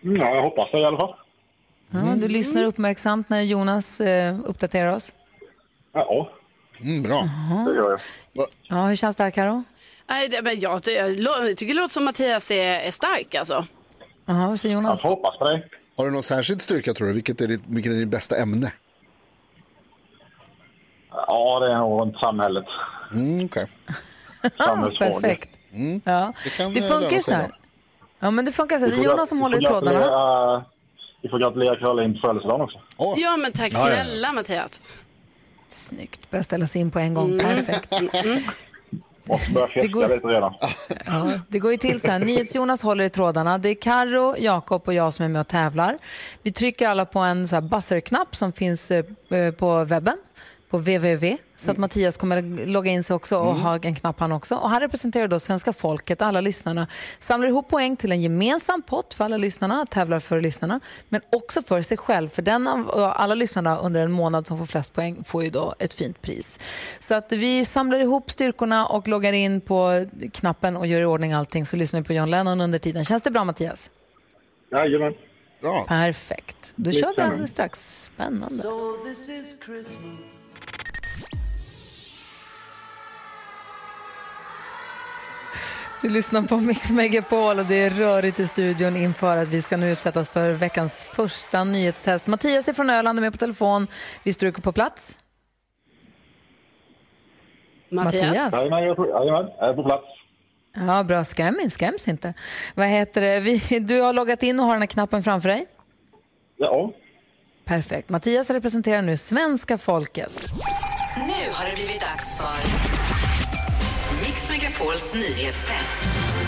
[0.00, 1.14] Ja, jag hoppas det i alla fall.
[1.90, 5.14] Ja, du lyssnar uppmärksamt när Jonas eh, uppdaterar oss.
[5.92, 6.30] Ja.
[6.80, 7.28] Mm, bra.
[7.66, 8.46] Det gör jag.
[8.62, 9.64] Ja, hur känns det här Karo?
[10.10, 13.66] Nej, det, men jag, jag, jag tycker det låter som Mattias är, är stark alltså.
[14.28, 15.00] Jaha, vad säger Jonas?
[15.04, 15.62] Jag hoppas på det.
[15.96, 17.12] Har du någon särskild styrka tror du?
[17.14, 18.72] Vilket är ditt, vilket är ditt bästa ämne?
[21.10, 22.64] Ja, det är nog runt samhället.
[23.14, 23.66] Mm, okay.
[24.98, 25.48] Perfekt.
[26.04, 26.32] Ja.
[26.44, 27.50] Det kan, Det eh, funkar så här.
[28.18, 28.92] Ja, men det funkar så här.
[28.92, 29.98] Det är Jonas som håller i vi får trådarna.
[30.00, 30.64] gratulera-
[31.22, 32.80] Vi får gratulera Caroline på födelsedagen också.
[33.16, 33.94] Ja, men tack Ja, ja.
[34.04, 34.80] snälla Mattias.
[35.68, 36.30] Snyggt.
[36.30, 37.38] Börja ställa sig in på en gång.
[37.38, 37.92] Perfekt.
[39.54, 40.54] Börja Det går- fjäska lite redan.
[41.06, 42.18] Ja, det går ju till så här.
[42.18, 43.58] NyhetsJonas håller i trådarna.
[43.58, 45.98] Det är Karo, Jakob och jag som är med och tävlar.
[46.42, 49.04] Vi trycker alla på en så buzzer-knapp som finns eh,
[49.58, 50.16] på webben,
[50.70, 51.36] på www.
[51.56, 54.54] Så att Mattias kommer logga in sig också och ha en knapp han också.
[54.54, 56.86] Och han representerar då svenska folket, alla lyssnarna.
[57.18, 60.80] Samlar ihop poäng till en gemensam pott för alla lyssnarna, tävlar för lyssnarna.
[61.08, 64.66] Men också för sig själv, för den av alla lyssnarna under en månad som får
[64.66, 66.58] flest poäng får ju då ett fint pris.
[67.00, 71.32] Så att vi samlar ihop styrkorna och loggar in på knappen och gör i ordning
[71.32, 73.04] allting så lyssnar vi på John Lennon under tiden.
[73.04, 73.90] Känns det bra Mattias?
[74.70, 75.14] Jajamän.
[75.60, 75.84] Bra.
[75.88, 76.72] Perfekt.
[76.76, 78.02] Då kör vi alldeles strax.
[78.04, 78.62] Spännande.
[86.02, 89.76] Du lyssnar på Mix Megapol och det är rörigt i studion inför att vi ska
[89.76, 92.26] nu utsättas för veckans första nyhetstest.
[92.26, 93.86] Mattias är från Öland och med på telefon.
[94.22, 95.18] Vi stryker på plats.
[97.90, 98.54] Mattias?
[98.54, 100.04] Jajamän, jag är på, jajamän, jag är på plats.
[100.74, 101.24] Ja, bra.
[101.24, 102.34] Skräm skräms inte.
[102.74, 103.40] Vad heter det?
[103.40, 105.66] Vi, du har loggat in och har den här knappen framför dig.
[106.56, 106.92] Ja.
[107.64, 108.08] Perfekt.
[108.08, 110.48] Mattias representerar nu svenska folket.
[111.16, 112.77] Nu har det blivit dags för
[114.78, 115.98] Megapols nyhetstest.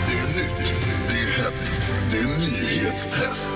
[0.07, 0.73] Det är nytt,
[1.07, 1.73] det är hett,
[2.11, 3.51] det är nyhetstest.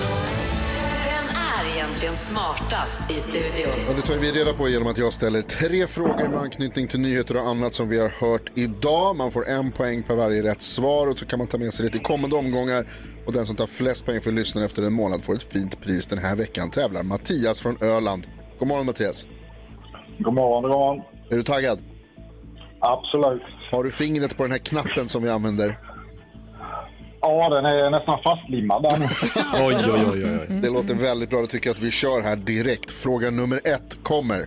[1.04, 3.88] Vem är egentligen smartast i studion?
[3.88, 7.00] Och det tar vi reda på genom att jag ställer tre frågor med anknytning till
[7.00, 9.16] nyheter och annat som vi har hört idag.
[9.16, 11.86] Man får en poäng per varje rätt svar och så kan man ta med sig
[11.86, 12.86] det till kommande omgångar.
[13.26, 16.06] Och den som tar flest poäng för lyssnaren efter en månad får ett fint pris.
[16.06, 18.26] Den här veckan tävlar Mattias från Öland.
[18.58, 19.26] God morgon Mattias.
[20.18, 21.02] God morgon, god morgon.
[21.30, 21.78] Är du taggad?
[22.80, 23.42] Absolut.
[23.70, 25.78] Har du fingret på den här knappen som vi använder?
[27.20, 28.86] Ja, den är nästan fastlimmad.
[29.54, 30.60] Oj, oj, oj, oj.
[30.62, 31.40] Det låter väldigt bra.
[31.40, 32.90] Då tycker jag att vi kör här direkt.
[32.90, 34.46] Fråga nummer ett kommer.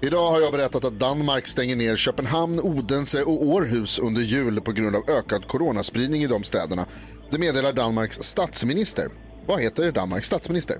[0.00, 4.72] Idag har jag berättat att Danmark stänger ner Köpenhamn, Odense och Århus under jul på
[4.72, 6.86] grund av ökad coronaspridning i de städerna.
[7.30, 9.08] Det meddelar Danmarks statsminister.
[9.46, 10.78] Vad heter Danmarks statsminister?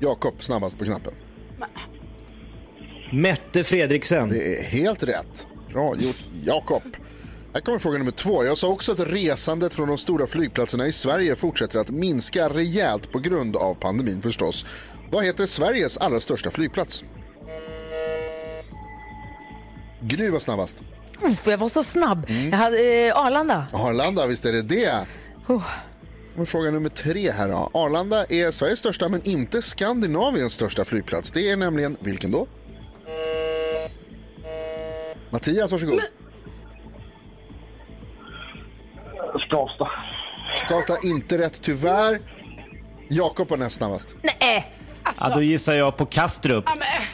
[0.00, 1.12] Jakob, snabbast på knappen.
[3.12, 4.28] Mette Fredriksen.
[4.28, 5.46] Det är helt rätt.
[5.72, 6.82] Bra gjort, Jakob.
[7.54, 8.44] Här kommer fråga nummer två.
[8.44, 13.12] Jag sa också att resandet från de stora flygplatserna i Sverige fortsätter att minska rejält
[13.12, 14.66] på grund av pandemin förstås.
[15.10, 17.04] Vad heter Sveriges allra största flygplats?
[20.00, 20.84] Gry var snabbast.
[21.22, 22.26] Uff, jag var så snabb.
[22.50, 23.66] Jag hade eh, Arlanda.
[23.72, 25.06] Arlanda, visst är det det?
[25.46, 25.64] Oh.
[26.36, 27.70] Och fråga nummer tre här då.
[27.74, 31.30] Arlanda är Sveriges största men inte Skandinaviens största flygplats.
[31.30, 32.46] Det är nämligen, vilken då?
[35.30, 36.00] Mattias, varsågod.
[39.48, 39.88] Skavsta.
[40.66, 42.20] Skavsta inte rätt tyvärr.
[43.08, 44.14] Jakob var näst snabbast.
[44.40, 44.72] Nej!
[45.20, 46.64] Ja, då gissar jag på Kastrup.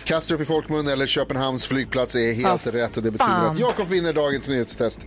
[0.04, 3.46] Kastrup i folkmun eller Köpenhamns flygplats är helt Ah, rätt och det betyder fan.
[3.50, 5.06] att Jakob vinner dagens nyhetstest.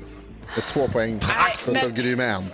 [0.55, 1.19] Med två poäng.
[1.57, 2.45] Följt av Gry med en.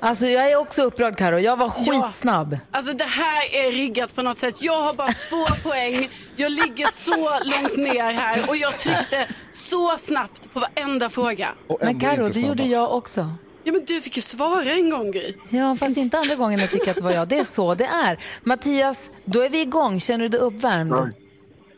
[0.00, 1.38] Alltså, jag är också upprörd, Karo.
[1.38, 2.02] Jag var Ja.
[2.02, 2.58] skitsnabb.
[2.70, 4.62] Alltså det här är riggat på något sätt.
[4.62, 6.08] Jag har bara två poäng.
[6.36, 11.48] Jag ligger så långt ner här och jag tryckte så snabbt på varenda fråga.
[11.80, 13.20] Men Karo, det gjorde jag också.
[13.64, 15.34] Ja men du fick ju svara en gång Gry.
[15.50, 17.28] Ja, fast inte andra gången jag tycker att det var jag.
[17.28, 18.18] Det är så det är.
[18.42, 20.00] Mattias, då är vi igång.
[20.00, 20.94] Känner du dig uppvärmd?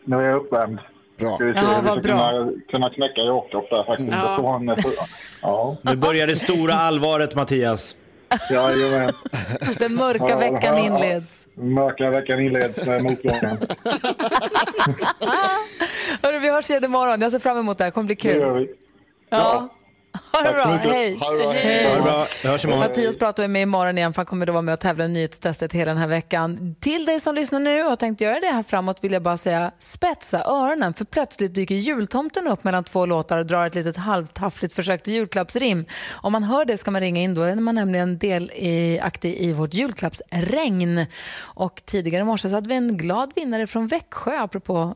[0.04, 0.78] Nu är jag uppvärmd.
[1.18, 1.34] Bra.
[1.34, 2.30] Ska vi se Ja, hur vi ska bra.
[2.32, 4.10] kunna, kunna knäcka Jakob där faktiskt.
[4.12, 4.60] Ja.
[5.42, 5.76] Ja.
[5.82, 7.96] Nu börjar det stora allvaret, Mattias.
[8.50, 9.10] Jajamän.
[9.78, 11.46] Den mörka veckan inleds.
[11.54, 13.56] Mörka veckan inleds med motgången.
[16.22, 17.20] Hörru, vi hörs igen imorgon.
[17.20, 17.90] Jag ser fram emot det här.
[17.90, 18.58] Det kommer bli Det gör kul.
[18.58, 18.74] vi.
[19.30, 19.68] Ja.
[20.32, 20.92] Ha det bra.
[20.92, 21.16] Hej.
[21.16, 21.52] Ha det bra.
[21.52, 21.88] Hej.
[21.88, 22.26] Ha det bra.
[22.42, 22.80] Vi hörs imorgon.
[22.80, 25.72] Mattias pratar med imorgon igen för han kommer då vara med och tävla i nyhetstestet
[25.72, 26.76] hela den här veckan.
[26.80, 29.36] Till dig som lyssnar nu och har tänkt göra det här framåt vill jag bara
[29.36, 33.96] säga spetsa öronen för plötsligt dyker jultomten upp mellan två låtar och drar ett litet
[33.96, 35.84] halvtaffligt försök till julklappsrim.
[36.12, 39.74] Om man hör det ska man ringa in då är man nämligen delaktig i vårt
[39.74, 41.06] julklappsregn.
[41.40, 44.94] Och tidigare i morse så hade vi en glad vinnare från Växjö apropå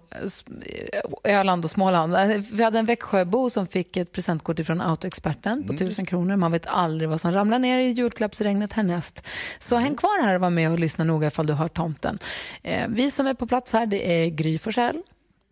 [1.24, 2.16] eh, Öland och Småland.
[2.53, 6.37] Vi hade en Växjöbo som fick ett presentkort från Autoexpress julexperten på 1000 kronor.
[6.37, 9.27] Man vet aldrig vad som ramlar ner i julklappsregnet härnäst.
[9.59, 12.18] Så häng kvar här och var med och lyssna noga ifall du hör tomten.
[12.62, 15.03] Eh, vi som är på plats här, det är Gry Forssell.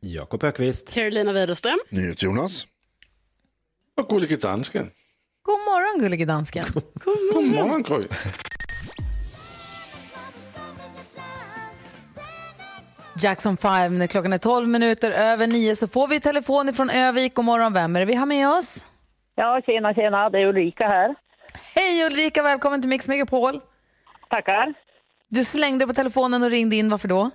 [0.00, 0.94] Jakob Ökvist.
[0.94, 1.78] Carolina Widerström.
[2.16, 2.66] Jonas.
[3.96, 4.90] Och Gullige Dansken.
[5.42, 6.64] God morgon, gullige dansken.
[7.04, 8.08] God morgon Gry.
[13.18, 17.34] Jackson 5, när klockan är 12 minuter över 9 så får vi telefon ifrån Övik.
[17.34, 18.86] God morgon, vem är det vi har med oss?
[19.36, 20.30] Ja, tjena, tjena.
[20.30, 21.14] Det är Ulrika här.
[21.74, 23.60] Hej Ulrika, välkommen till Mix Megapol.
[24.28, 24.74] Tackar.
[25.28, 27.30] Du slängde på telefonen och ringde in, varför då?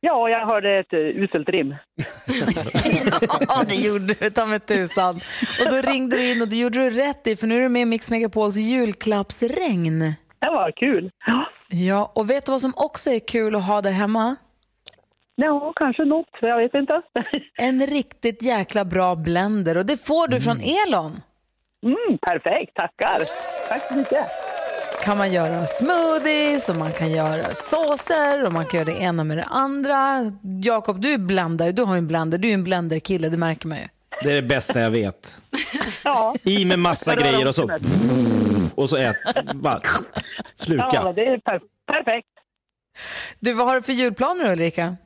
[0.00, 1.74] Ja, jag hörde ett uh, uselt rim.
[3.48, 5.20] Ja, det gjorde du, ta mig tusan.
[5.60, 7.68] Och då ringde du in och det gjorde du rätt i, för nu är du
[7.68, 9.98] med i Mix Megapols julklappsregn.
[10.38, 11.10] Det var kul.
[11.68, 14.36] Ja, och vet du vad som också är kul att ha där hemma?
[15.40, 16.28] Ja, kanske något.
[16.40, 17.02] Jag vet inte.
[17.58, 21.20] En riktigt jäkla bra blender och det får du från Elon.
[21.82, 23.24] Mm, perfekt, tackar.
[23.68, 24.26] Tack så mycket.
[25.04, 29.24] kan man göra smoothies och man kan göra såser och man kan göra det ena
[29.24, 30.32] med det andra.
[30.64, 33.68] Jakob, du är blandare, du har ju en blender, du är en blenderkille, det märker
[33.68, 33.84] man ju.
[34.22, 35.42] Det är det bästa jag vet.
[36.04, 36.34] Ja.
[36.44, 37.70] I med massa grejer och så...
[38.74, 39.16] Och så ät...
[39.54, 39.80] Bara,
[40.54, 40.88] sluka.
[40.92, 41.60] Ja, det är per
[41.92, 42.28] perfekt.
[43.40, 44.96] Du, vad har du för julplaner Ulrika?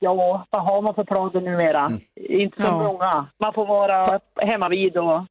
[0.00, 1.90] Ja, vad har man för planer numera?
[2.16, 2.82] Inte så Ja.
[2.82, 3.26] många.
[3.38, 5.24] Man får vara hemma vid och,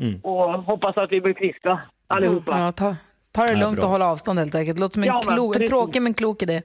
[0.00, 0.20] Mm.
[0.22, 2.58] och hoppas att vi blir friska allihopa.
[2.60, 2.96] Ja, ta,
[3.32, 4.78] ta det lugnt och håll avstånd helt enkelt.
[4.78, 6.62] Låter som en, Ja, men klo, en tråkig men klok idé.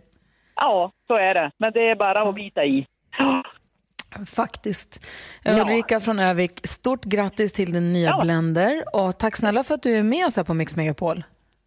[0.55, 1.51] Ja, så är det.
[1.57, 2.85] Men det är bara att bita i.
[4.35, 5.05] Faktiskt.
[5.43, 5.61] Ja.
[5.61, 8.19] Ulrika från Övik, stort grattis till din nya Ja.
[8.23, 11.23] blender och tack snälla för att du är med oss här på Mix Megapol.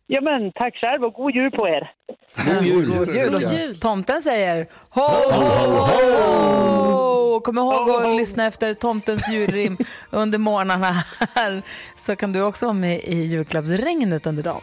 [0.08, 1.92] Ja, men tack själv och god jul på er.
[2.36, 2.98] God jul.
[2.98, 3.30] God jul.
[3.30, 3.78] God jul.
[3.78, 7.40] Tomten säger ho, ho, ho.
[7.40, 9.76] Kom ihåg att lyssna efter tomtens julrim
[10.10, 10.92] under morgnarna
[11.34, 11.62] här
[11.96, 14.60] så kan du också vara med i julklappsregnet under dagen.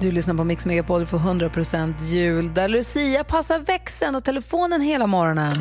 [0.00, 5.06] Du lyssnar på Mix Megapol för 100% jul där Lucia passar växeln och telefonen hela
[5.06, 5.56] morgonen.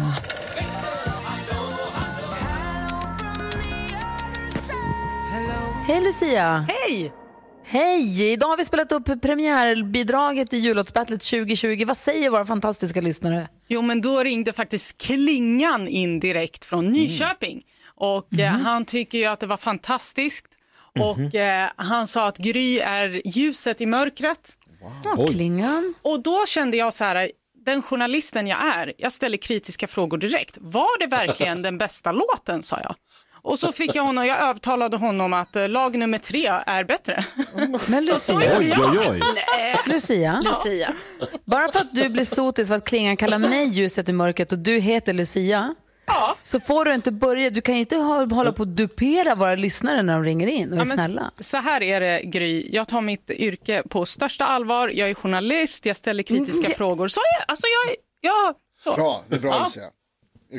[5.88, 6.66] Hej Lucia!
[6.70, 7.14] Hej!
[7.66, 8.32] Hej!
[8.34, 11.84] Idag har vi spelat upp premiärbidraget i jullåtsbattlet 2020.
[11.88, 13.48] Vad säger våra fantastiska lyssnare?
[13.68, 17.64] Jo, men då ringde faktiskt Klingan in direkt från Nyköping.
[17.96, 20.46] Och eh, han tycker ju att det var fantastiskt.
[21.00, 24.52] Och eh, han sa att Gry är ljuset i mörkret.
[25.04, 25.94] Ja, Klingan.
[26.02, 27.32] Och då kände jag så här,
[27.66, 30.58] den journalisten jag är, jag ställer kritiska frågor direkt.
[30.62, 32.96] Var det verkligen den bästa låten, sa jag.
[33.44, 37.26] Och så fick jag honom, jag övertalade honom att eh, lag nummer tre är bättre.
[37.88, 39.20] Men Lucia, gjorde jag.
[39.60, 39.76] Nej.
[39.86, 40.94] Lucia, Lucia.
[41.46, 44.60] bara för att du blir sotis för att Klingan kallar mig ljuset i mörkret och
[44.60, 45.76] du heter Lucia,
[46.44, 47.50] så får du inte börja.
[47.50, 50.70] Du kan ju inte hå- hålla på och dupera våra lyssnare när de ringer in
[50.74, 51.32] och är Ja, snälla.
[51.40, 52.70] Så här är det, Gry.
[52.72, 54.90] Jag tar mitt yrke på största allvar.
[54.90, 57.08] Jag är journalist, jag ställer kritiska Mm, frågor.
[57.08, 58.96] Så är alltså jag, är- ja, så.
[58.96, 59.64] Bra, det är bra Ja.
[59.64, 59.84] Lucia.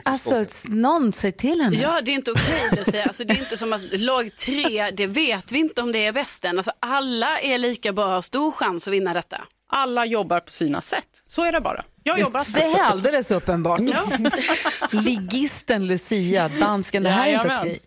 [0.05, 1.77] Alltså, någon säg till henne.
[1.77, 3.05] Ja, det är inte okej att säga.
[3.05, 6.13] Alltså, det är inte som att lag tre, det vet vi inte om det är
[6.13, 6.59] bäst än.
[6.59, 9.41] Alltså, alla är lika bra, har stor chans att vinna detta.
[9.73, 11.23] Alla jobbar på sina sätt.
[11.27, 11.85] Så är det bara.
[12.03, 13.81] Jag jobbar det är alldeles uppenbart.
[14.91, 17.81] Ligisten Lucia, dansken, det här är inte okej.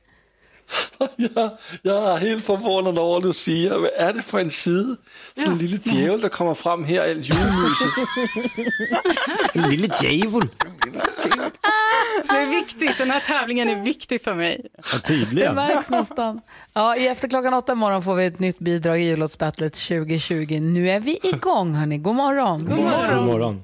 [1.81, 3.77] Jag, är helt förvånad över Lucia.
[3.77, 4.95] Vad är det för en sida?
[5.37, 7.93] Sådan en lille djävul, der kommer fram här i julmyset.
[9.69, 10.47] Lille djävul.
[12.29, 12.97] Det är viktigt.
[12.97, 14.65] Den här tävlingen är viktig för mig.
[14.77, 15.55] Ja, Det tydligen.
[15.55, 16.41] märks nästan.
[16.73, 20.59] Ja, i efter klockan åtta imorgon får vi ett nytt bidrag i jullåtsbattlet 2020.
[20.61, 21.97] Nu är vi igång, hörni.
[21.97, 22.65] God morgon.
[22.65, 23.63] God God morgon.